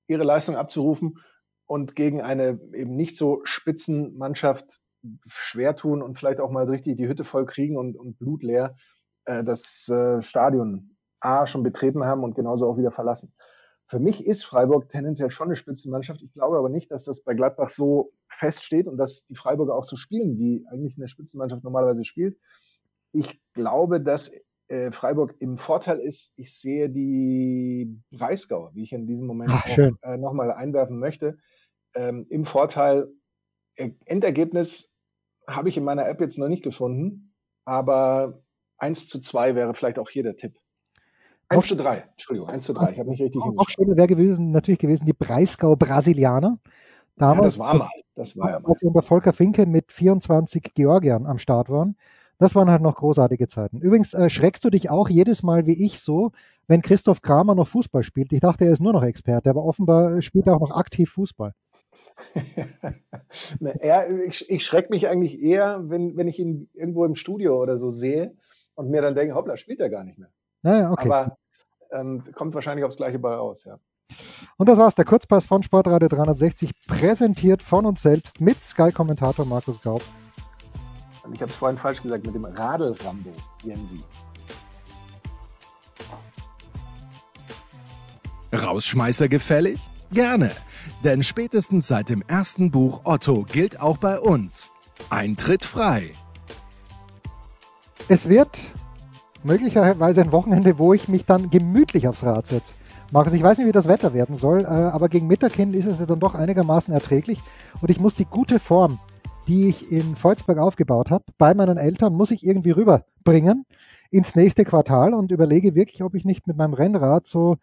ihre 0.09 0.25
Leistung 0.25 0.57
abzurufen 0.57 1.18
und 1.66 1.96
gegen 1.96 2.22
eine 2.22 2.61
eben 2.72 2.94
nicht 2.94 3.16
so 3.16 3.40
Spitzenmannschaft 3.44 4.81
schwer 5.27 5.77
tun 5.77 6.03
und 6.03 6.16
vielleicht 6.16 6.40
auch 6.40 6.51
mal 6.51 6.68
richtig 6.68 6.96
die 6.96 7.09
Hütte 7.09 7.25
voll 7.25 7.46
kriegen 7.46 7.77
und, 7.77 7.96
und 7.96 8.18
blutleer 8.18 8.77
äh, 9.25 9.44
das 9.44 9.88
äh, 9.88 10.22
Stadion 10.22 10.96
A 11.20 11.46
schon 11.46 11.62
betreten 11.62 12.05
haben 12.05 12.25
und 12.25 12.35
genauso 12.35 12.68
auch 12.68 12.77
wieder 12.77 12.90
verlassen. 12.90 13.33
Für 13.88 14.01
mich 14.01 14.27
ist 14.27 14.44
Freiburg 14.44 14.88
tendenziell 14.88 15.31
schon 15.31 15.46
eine 15.49 15.57
Spitzenmannschaft. 15.57 16.20
Ich 16.22 16.33
glaube 16.33 16.59
aber 16.59 16.68
nicht, 16.68 16.90
dass 16.90 17.05
das 17.05 17.22
bei 17.22 17.35
Gladbach 17.35 17.70
so 17.70 18.12
feststeht 18.29 18.88
und 18.88 18.96
dass 18.96 19.27
die 19.27 19.37
Freiburger 19.37 19.77
auch 19.77 19.85
so 19.85 19.96
spielen, 19.96 20.38
wie 20.38 20.66
eigentlich 20.70 20.96
eine 20.96 21.07
Spitzenmannschaft 21.07 21.62
normalerweise 21.62 22.05
spielt. 22.05 22.37
Ich 23.12 23.40
glaube, 23.55 24.01
dass 24.01 24.33
äh, 24.68 24.90
Freiburg 24.90 25.35
im 25.38 25.57
Vorteil 25.57 25.98
ist, 25.98 26.33
ich 26.37 26.52
sehe 26.55 26.90
die 26.90 28.00
Breisgauer, 28.11 28.72
wie 28.74 28.83
ich 28.83 28.92
in 28.92 29.07
diesem 29.07 29.26
Moment 29.26 29.50
Ach, 29.52 29.66
auch, 29.66 29.79
äh, 29.79 30.16
nochmal 30.16 30.50
einwerfen 30.52 30.98
möchte, 30.98 31.38
ähm, 31.94 32.26
im 32.29 32.44
Vorteil. 32.44 33.09
Äh, 33.76 33.90
Endergebnis 34.05 34.94
habe 35.46 35.68
ich 35.68 35.76
in 35.76 35.85
meiner 35.85 36.09
App 36.09 36.20
jetzt 36.20 36.38
noch 36.38 36.48
nicht 36.48 36.64
gefunden, 36.64 37.35
aber 37.64 38.42
1 38.79 39.09
zu 39.09 39.20
2 39.20 39.55
wäre 39.55 39.74
vielleicht 39.74 39.98
auch 39.98 40.11
hier 40.11 40.22
der 40.22 40.37
Tipp. 40.37 40.59
1 41.48 41.64
auch, 41.64 41.68
zu 41.68 41.76
3, 41.76 41.98
Entschuldigung, 42.11 42.48
1 42.48 42.64
zu 42.64 42.72
3, 42.72 42.90
ich 42.90 42.98
habe 42.98 43.11
nicht 43.11 43.22
richtig 43.22 43.40
Auch 43.40 43.68
schön 43.68 43.96
wäre 43.96 44.09
gewesen, 44.09 44.50
natürlich 44.50 44.81
gewesen, 44.81 45.07
die 45.07 45.12
Breisgau 45.12 45.76
Brasilianer. 45.76 46.59
Damals, 47.18 47.38
ja, 47.38 47.44
das 47.44 47.59
war 47.59 47.74
mal, 47.74 47.90
das 48.14 48.37
war 48.37 48.50
ja 48.50 48.61
mal. 48.61 48.68
Als 48.68 48.81
sie 48.81 48.87
unter 48.87 49.02
Volker 49.02 49.33
Finke 49.33 49.64
mit 49.64 49.92
24 49.92 50.74
Georgiern 50.74 51.24
am 51.24 51.38
Start 51.38 51.70
waren. 51.70 51.96
Das 52.38 52.55
waren 52.55 52.70
halt 52.70 52.83
noch 52.83 52.96
großartige 52.96 53.49
Zeiten. 53.49 53.81
Übrigens 53.81 54.12
äh, 54.12 54.29
schreckst 54.29 54.64
du 54.64 54.70
dich 54.70 54.90
auch 54.90 55.09
jedes 55.09 55.42
Mal 55.42 55.66
wie 55.66 55.85
ich 55.85 56.01
so, 56.01 56.33
wenn 56.66 56.83
Christoph 56.83 57.22
Kramer 57.22 57.55
noch 57.55 57.68
Fußball 57.68 58.03
spielt. 58.03 58.33
Ich 58.33 58.40
dachte, 58.40 58.64
er 58.64 58.72
ist 58.72 58.83
nur 58.83 58.92
noch 58.92 59.03
Experte, 59.03 59.49
aber 59.49 59.64
offenbar 59.64 60.20
spielt 60.20 60.46
er 60.46 60.57
auch 60.57 60.61
noch 60.61 60.77
aktiv 60.77 61.11
Fußball. 61.11 61.53
Na, 63.61 63.70
er, 63.70 64.11
ich, 64.27 64.51
ich 64.51 64.64
schrecke 64.64 64.90
mich 64.90 65.09
eigentlich 65.09 65.40
eher, 65.40 65.81
wenn, 65.85 66.16
wenn 66.16 66.29
ich 66.29 66.38
ihn 66.38 66.68
irgendwo 66.75 67.05
im 67.07 67.14
Studio 67.14 67.61
oder 67.61 67.79
so 67.79 67.88
sehe 67.88 68.35
und 68.75 68.90
mir 68.90 69.01
dann 69.01 69.14
denke, 69.14 69.35
hoppla, 69.35 69.57
spielt 69.57 69.81
er 69.81 69.88
gar 69.88 70.05
nicht 70.05 70.18
mehr. 70.18 70.29
Naja, 70.62 70.90
okay. 70.90 71.09
Aber 71.09 71.38
ähm, 71.92 72.22
kommt 72.35 72.55
wahrscheinlich 72.55 72.85
aufs 72.85 72.99
gleiche 72.99 73.18
bei 73.18 73.35
raus, 73.35 73.64
ja. 73.64 73.79
Und 74.59 74.68
das 74.68 74.79
war's, 74.79 74.94
der 74.94 75.05
Kurzpass 75.05 75.46
von 75.46 75.62
Sportradio 75.62 76.09
360, 76.09 76.72
präsentiert 76.87 77.62
von 77.62 77.87
uns 77.87 78.03
selbst 78.03 78.40
mit 78.40 78.62
Sky-Kommentator 78.62 79.44
Markus 79.44 79.81
Gaub 79.81 80.03
ich 81.32 81.42
habe 81.42 81.50
es 81.50 81.56
vorhin 81.56 81.78
falsch 81.78 82.02
gesagt, 82.02 82.24
mit 82.24 82.34
dem 82.34 82.44
Radl-Rambo, 82.44 83.32
Jensi. 83.62 84.02
Rausschmeißer 88.52 89.28
gefällig? 89.28 89.80
Gerne, 90.12 90.52
denn 91.02 91.22
spätestens 91.22 91.88
seit 91.88 92.08
dem 92.08 92.22
ersten 92.22 92.70
Buch 92.70 93.00
Otto 93.04 93.42
gilt 93.42 93.80
auch 93.80 93.98
bei 93.98 94.20
uns 94.20 94.72
Eintritt 95.10 95.64
frei. 95.64 96.12
Es 98.08 98.28
wird 98.28 98.56
möglicherweise 99.42 100.20
ein 100.20 100.32
Wochenende, 100.32 100.78
wo 100.78 100.94
ich 100.94 101.08
mich 101.08 101.24
dann 101.24 101.50
gemütlich 101.50 102.06
aufs 102.06 102.22
Rad 102.24 102.46
setze. 102.46 102.74
Markus, 103.12 103.32
ich 103.32 103.42
weiß 103.42 103.58
nicht, 103.58 103.66
wie 103.66 103.72
das 103.72 103.88
Wetter 103.88 104.14
werden 104.14 104.34
soll, 104.34 104.64
äh, 104.64 104.66
aber 104.66 105.08
gegen 105.08 105.26
Mittag 105.26 105.54
hin 105.54 105.74
ist 105.74 105.86
es 105.86 106.00
ja 106.00 106.06
dann 106.06 106.18
doch 106.18 106.34
einigermaßen 106.34 106.92
erträglich 106.92 107.40
und 107.80 107.90
ich 107.90 108.00
muss 108.00 108.14
die 108.14 108.24
gute 108.24 108.58
Form 108.58 108.98
die 109.48 109.68
ich 109.68 109.92
in 109.92 110.16
Volzberg 110.16 110.59
aufgebaut 110.59 111.11
habe, 111.11 111.24
bei 111.38 111.54
meinen 111.54 111.78
Eltern, 111.78 112.14
muss 112.14 112.30
ich 112.30 112.44
irgendwie 112.44 112.72
rüberbringen 112.72 113.64
ins 114.11 114.35
nächste 114.35 114.64
Quartal 114.64 115.14
und 115.14 115.30
überlege 115.30 115.74
wirklich, 115.74 116.02
ob 116.02 116.14
ich 116.14 116.24
nicht 116.24 116.46
mit 116.46 116.56
meinem 116.56 116.74
Rennrad 116.74 117.26
so 117.26 117.56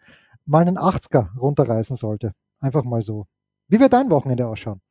mal 0.46 0.62
einen 0.62 0.78
80er 0.78 1.38
runterreißen 1.38 1.96
sollte. 1.96 2.34
Einfach 2.60 2.84
mal 2.84 3.02
so. 3.02 3.28
Wie 3.68 3.80
wird 3.80 3.94
dein 3.94 4.10
Wochenende 4.10 4.48
ausschauen? 4.48 4.82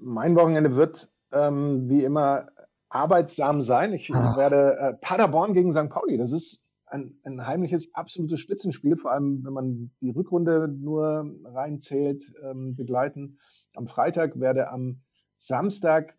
Mein 0.00 0.34
Wochenende 0.36 0.76
wird 0.76 1.10
ähm, 1.32 1.88
wie 1.88 2.04
immer 2.04 2.48
arbeitsam 2.88 3.62
sein. 3.62 3.92
Ich 3.92 4.10
Ach. 4.12 4.36
werde 4.36 4.76
äh, 4.78 4.94
Paderborn 4.94 5.54
gegen 5.54 5.72
St. 5.72 5.88
Pauli. 5.88 6.18
Das 6.18 6.32
ist 6.32 6.64
ein, 6.86 7.18
ein, 7.24 7.46
heimliches, 7.46 7.94
absolutes 7.94 8.40
Spitzenspiel, 8.40 8.96
vor 8.96 9.12
allem 9.12 9.42
wenn 9.44 9.52
man 9.52 9.90
die 10.00 10.10
Rückrunde 10.10 10.68
nur 10.68 11.34
reinzählt, 11.44 12.22
ähm, 12.44 12.76
begleiten. 12.76 13.38
Am 13.74 13.86
Freitag 13.86 14.38
werde 14.38 14.68
am 14.68 15.00
Samstag, 15.34 16.16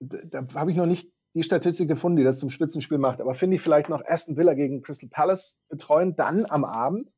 da, 0.00 0.42
da 0.42 0.54
habe 0.54 0.70
ich 0.70 0.76
noch 0.76 0.86
nicht 0.86 1.12
die 1.34 1.42
Statistik 1.42 1.88
gefunden, 1.88 2.16
die 2.16 2.24
das 2.24 2.38
zum 2.38 2.50
Spitzenspiel 2.50 2.98
macht, 2.98 3.20
aber 3.20 3.34
finde 3.34 3.56
ich 3.56 3.62
vielleicht 3.62 3.88
noch 3.88 4.04
Aston 4.04 4.36
Villa 4.36 4.54
gegen 4.54 4.82
Crystal 4.82 5.08
Palace 5.08 5.58
betreuen, 5.68 6.14
dann 6.16 6.46
am 6.46 6.64
Abend 6.64 7.10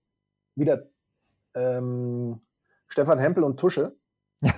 wieder 0.55 0.89
ähm, 1.55 2.41
Stefan 2.89 3.19
Hempel 3.19 3.45
und 3.45 3.61
Tusche 3.61 3.97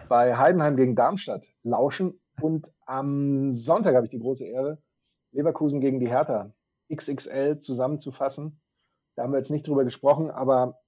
bei 0.08 0.36
Heidenheim 0.36 0.76
gegen 0.76 0.94
Darmstadt 0.94 1.48
lauschen 1.62 2.20
und 2.40 2.72
am 2.86 3.50
Sonntag 3.52 3.94
habe 3.96 4.06
ich 4.06 4.10
die 4.10 4.20
große 4.20 4.44
Ehre, 4.46 4.80
Leverkusen 5.32 5.80
gegen 5.80 5.98
die 6.00 6.08
Hertha 6.08 6.52
XXL 6.94 7.58
zusammenzufassen. 7.58 8.60
Da 9.14 9.24
haben 9.24 9.32
wir 9.32 9.38
jetzt 9.38 9.50
nicht 9.50 9.66
drüber 9.66 9.84
gesprochen, 9.84 10.30
aber 10.30 10.78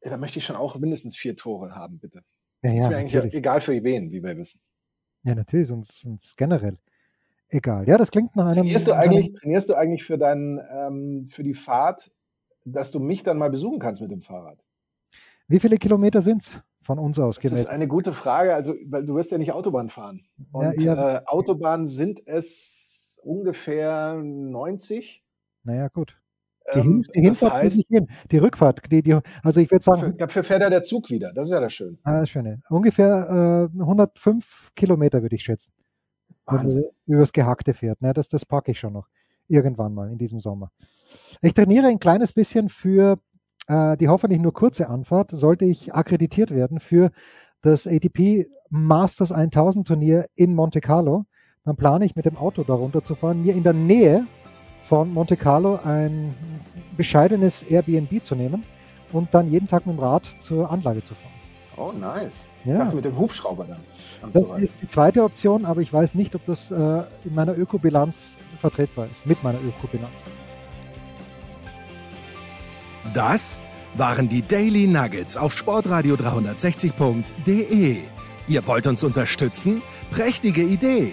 da 0.00 0.16
möchte 0.16 0.38
ich 0.38 0.44
schon 0.44 0.56
auch 0.56 0.76
mindestens 0.76 1.16
vier 1.16 1.36
Tore 1.36 1.74
haben, 1.74 1.98
bitte. 1.98 2.24
Ja, 2.62 2.70
ja, 2.70 2.78
ist 2.78 2.88
mir 2.88 2.96
natürlich. 2.96 3.16
eigentlich 3.16 3.34
egal 3.34 3.60
für 3.60 3.84
wen, 3.84 4.10
wie 4.10 4.22
wir 4.22 4.36
wissen. 4.36 4.60
Ja, 5.24 5.34
natürlich, 5.34 5.68
sonst, 5.68 6.00
sonst 6.00 6.36
generell 6.36 6.78
egal. 7.48 7.88
Ja, 7.88 7.96
das 7.96 8.10
klingt 8.10 8.36
nach 8.36 8.46
einem. 8.46 8.62
Trainierst 8.62 8.86
du 8.86 8.92
eigentlich, 8.92 9.32
trainierst 9.32 9.68
du 9.68 9.74
eigentlich 9.74 10.04
für, 10.04 10.18
dein, 10.18 10.60
ähm, 10.70 11.26
für 11.26 11.42
die 11.42 11.54
Fahrt, 11.54 12.12
dass 12.64 12.90
du 12.90 13.00
mich 13.00 13.22
dann 13.22 13.38
mal 13.38 13.50
besuchen 13.50 13.78
kannst 13.78 14.00
mit 14.00 14.10
dem 14.10 14.20
Fahrrad? 14.20 14.58
Wie 15.46 15.60
viele 15.60 15.76
Kilometer 15.76 16.22
sind 16.22 16.42
es 16.42 16.60
von 16.82 16.98
uns 16.98 17.18
aus 17.18 17.38
Das 17.38 17.52
ist 17.52 17.66
eine 17.66 17.88
gute 17.88 18.12
Frage. 18.12 18.54
Also, 18.54 18.74
weil 18.86 19.04
du 19.04 19.14
wirst 19.14 19.30
ja 19.30 19.38
nicht 19.38 19.52
Autobahn 19.52 19.88
fahren. 19.88 20.26
Und 20.52 20.80
ja, 20.80 21.18
äh, 21.18 21.22
Autobahn 21.26 21.86
sind 21.86 22.26
es 22.26 23.20
ungefähr 23.22 24.14
90. 24.14 25.22
Naja, 25.62 25.88
gut. 25.88 26.18
Die, 26.72 26.78
Ähm, 26.78 26.82
Hin 26.84 27.02
die 27.02 27.06
das 27.06 27.22
Hinfahrt 27.40 27.52
heißt, 27.52 27.78
ich 27.78 27.86
hin. 27.88 28.08
Die 28.30 28.38
Rückfahrt, 28.38 28.90
die, 28.90 29.02
die, 29.02 29.18
also 29.42 29.60
ich 29.60 29.70
würde 29.70 29.84
sagen, 29.84 30.16
dafür, 30.16 30.44
fährt 30.44 30.62
ja 30.62 30.70
der 30.70 30.82
Zug 30.82 31.10
wieder. 31.10 31.32
Das 31.34 31.48
ist 31.48 31.52
ja 31.52 31.60
das 31.60 31.72
Schöne. 31.72 31.98
ah, 32.04 32.20
das 32.20 32.30
Schöne. 32.30 32.62
Ungefähr 32.70 33.68
äh, 33.74 33.80
105 33.80 34.70
Kilometer 34.74 35.20
würde 35.22 35.36
ich 35.36 35.42
schätzen, 35.42 35.72
wenn 36.46 36.58
Wahnsinn. 36.58 36.82
man 36.82 37.16
übers 37.16 37.32
Gehackte 37.32 37.74
fährt. 37.74 38.00
Ne? 38.00 38.12
Das, 38.14 38.28
das 38.28 38.46
packe 38.46 38.70
ich 38.72 38.78
schon 38.78 38.94
noch. 38.94 39.08
Irgendwann 39.46 39.92
mal 39.92 40.10
in 40.10 40.16
diesem 40.16 40.40
Sommer. 40.40 40.70
Ich 41.42 41.52
trainiere 41.52 41.88
ein 41.88 41.98
kleines 41.98 42.32
bisschen 42.32 42.70
für 42.70 43.18
äh, 43.66 43.96
die 43.96 44.08
hoffentlich 44.08 44.40
nur 44.40 44.52
kurze 44.54 44.88
Anfahrt, 44.88 45.30
sollte 45.30 45.64
ich 45.64 45.94
akkreditiert 45.94 46.50
werden 46.50 46.80
für 46.80 47.10
das 47.60 47.86
ATP 47.86 48.46
Masters 48.70 49.32
1000 49.32 49.86
Turnier 49.86 50.26
in 50.34 50.54
Monte 50.54 50.80
Carlo. 50.80 51.24
Dann 51.64 51.76
plane 51.76 52.04
ich 52.04 52.14
mit 52.16 52.26
dem 52.26 52.36
Auto 52.36 52.62
darunter 52.62 53.02
zu 53.02 53.14
fahren, 53.14 53.42
mir 53.42 53.54
in 53.54 53.62
der 53.62 53.72
Nähe 53.72 54.26
von 54.88 55.12
Monte 55.12 55.36
Carlo 55.36 55.78
ein 55.84 56.34
bescheidenes 56.96 57.62
Airbnb 57.62 58.22
zu 58.22 58.34
nehmen 58.34 58.64
und 59.12 59.32
dann 59.34 59.50
jeden 59.50 59.66
Tag 59.66 59.86
mit 59.86 59.96
dem 59.96 60.00
Rad 60.00 60.24
zur 60.38 60.70
Anlage 60.70 61.02
zu 61.02 61.14
fahren. 61.14 61.30
Oh, 61.76 61.92
nice. 61.98 62.48
Ich 62.64 62.70
Ja. 62.70 62.78
dachte 62.78 62.96
mit 62.96 63.04
dem 63.04 63.18
Hubschrauber 63.18 63.64
dann. 63.64 64.32
Das 64.32 64.50
so 64.50 64.54
ist 64.56 64.80
die 64.80 64.88
zweite 64.88 65.24
Option, 65.24 65.64
aber 65.64 65.80
ich 65.80 65.92
weiß 65.92 66.14
nicht, 66.14 66.34
ob 66.34 66.44
das 66.46 66.70
äh, 66.70 66.74
in 67.24 67.34
meiner 67.34 67.56
Ökobilanz 67.56 68.36
vertretbar 68.60 69.08
ist, 69.10 69.26
mit 69.26 69.42
meiner 69.42 69.58
Ökobilanz. 69.60 70.22
Das 73.12 73.60
waren 73.96 74.28
die 74.28 74.42
Daily 74.42 74.86
Nuggets 74.86 75.36
auf 75.36 75.56
Sportradio 75.56 76.14
360.de. 76.14 77.98
Ihr 78.46 78.66
wollt 78.66 78.86
uns 78.86 79.02
unterstützen? 79.02 79.82
Prächtige 80.10 80.62
Idee! 80.62 81.12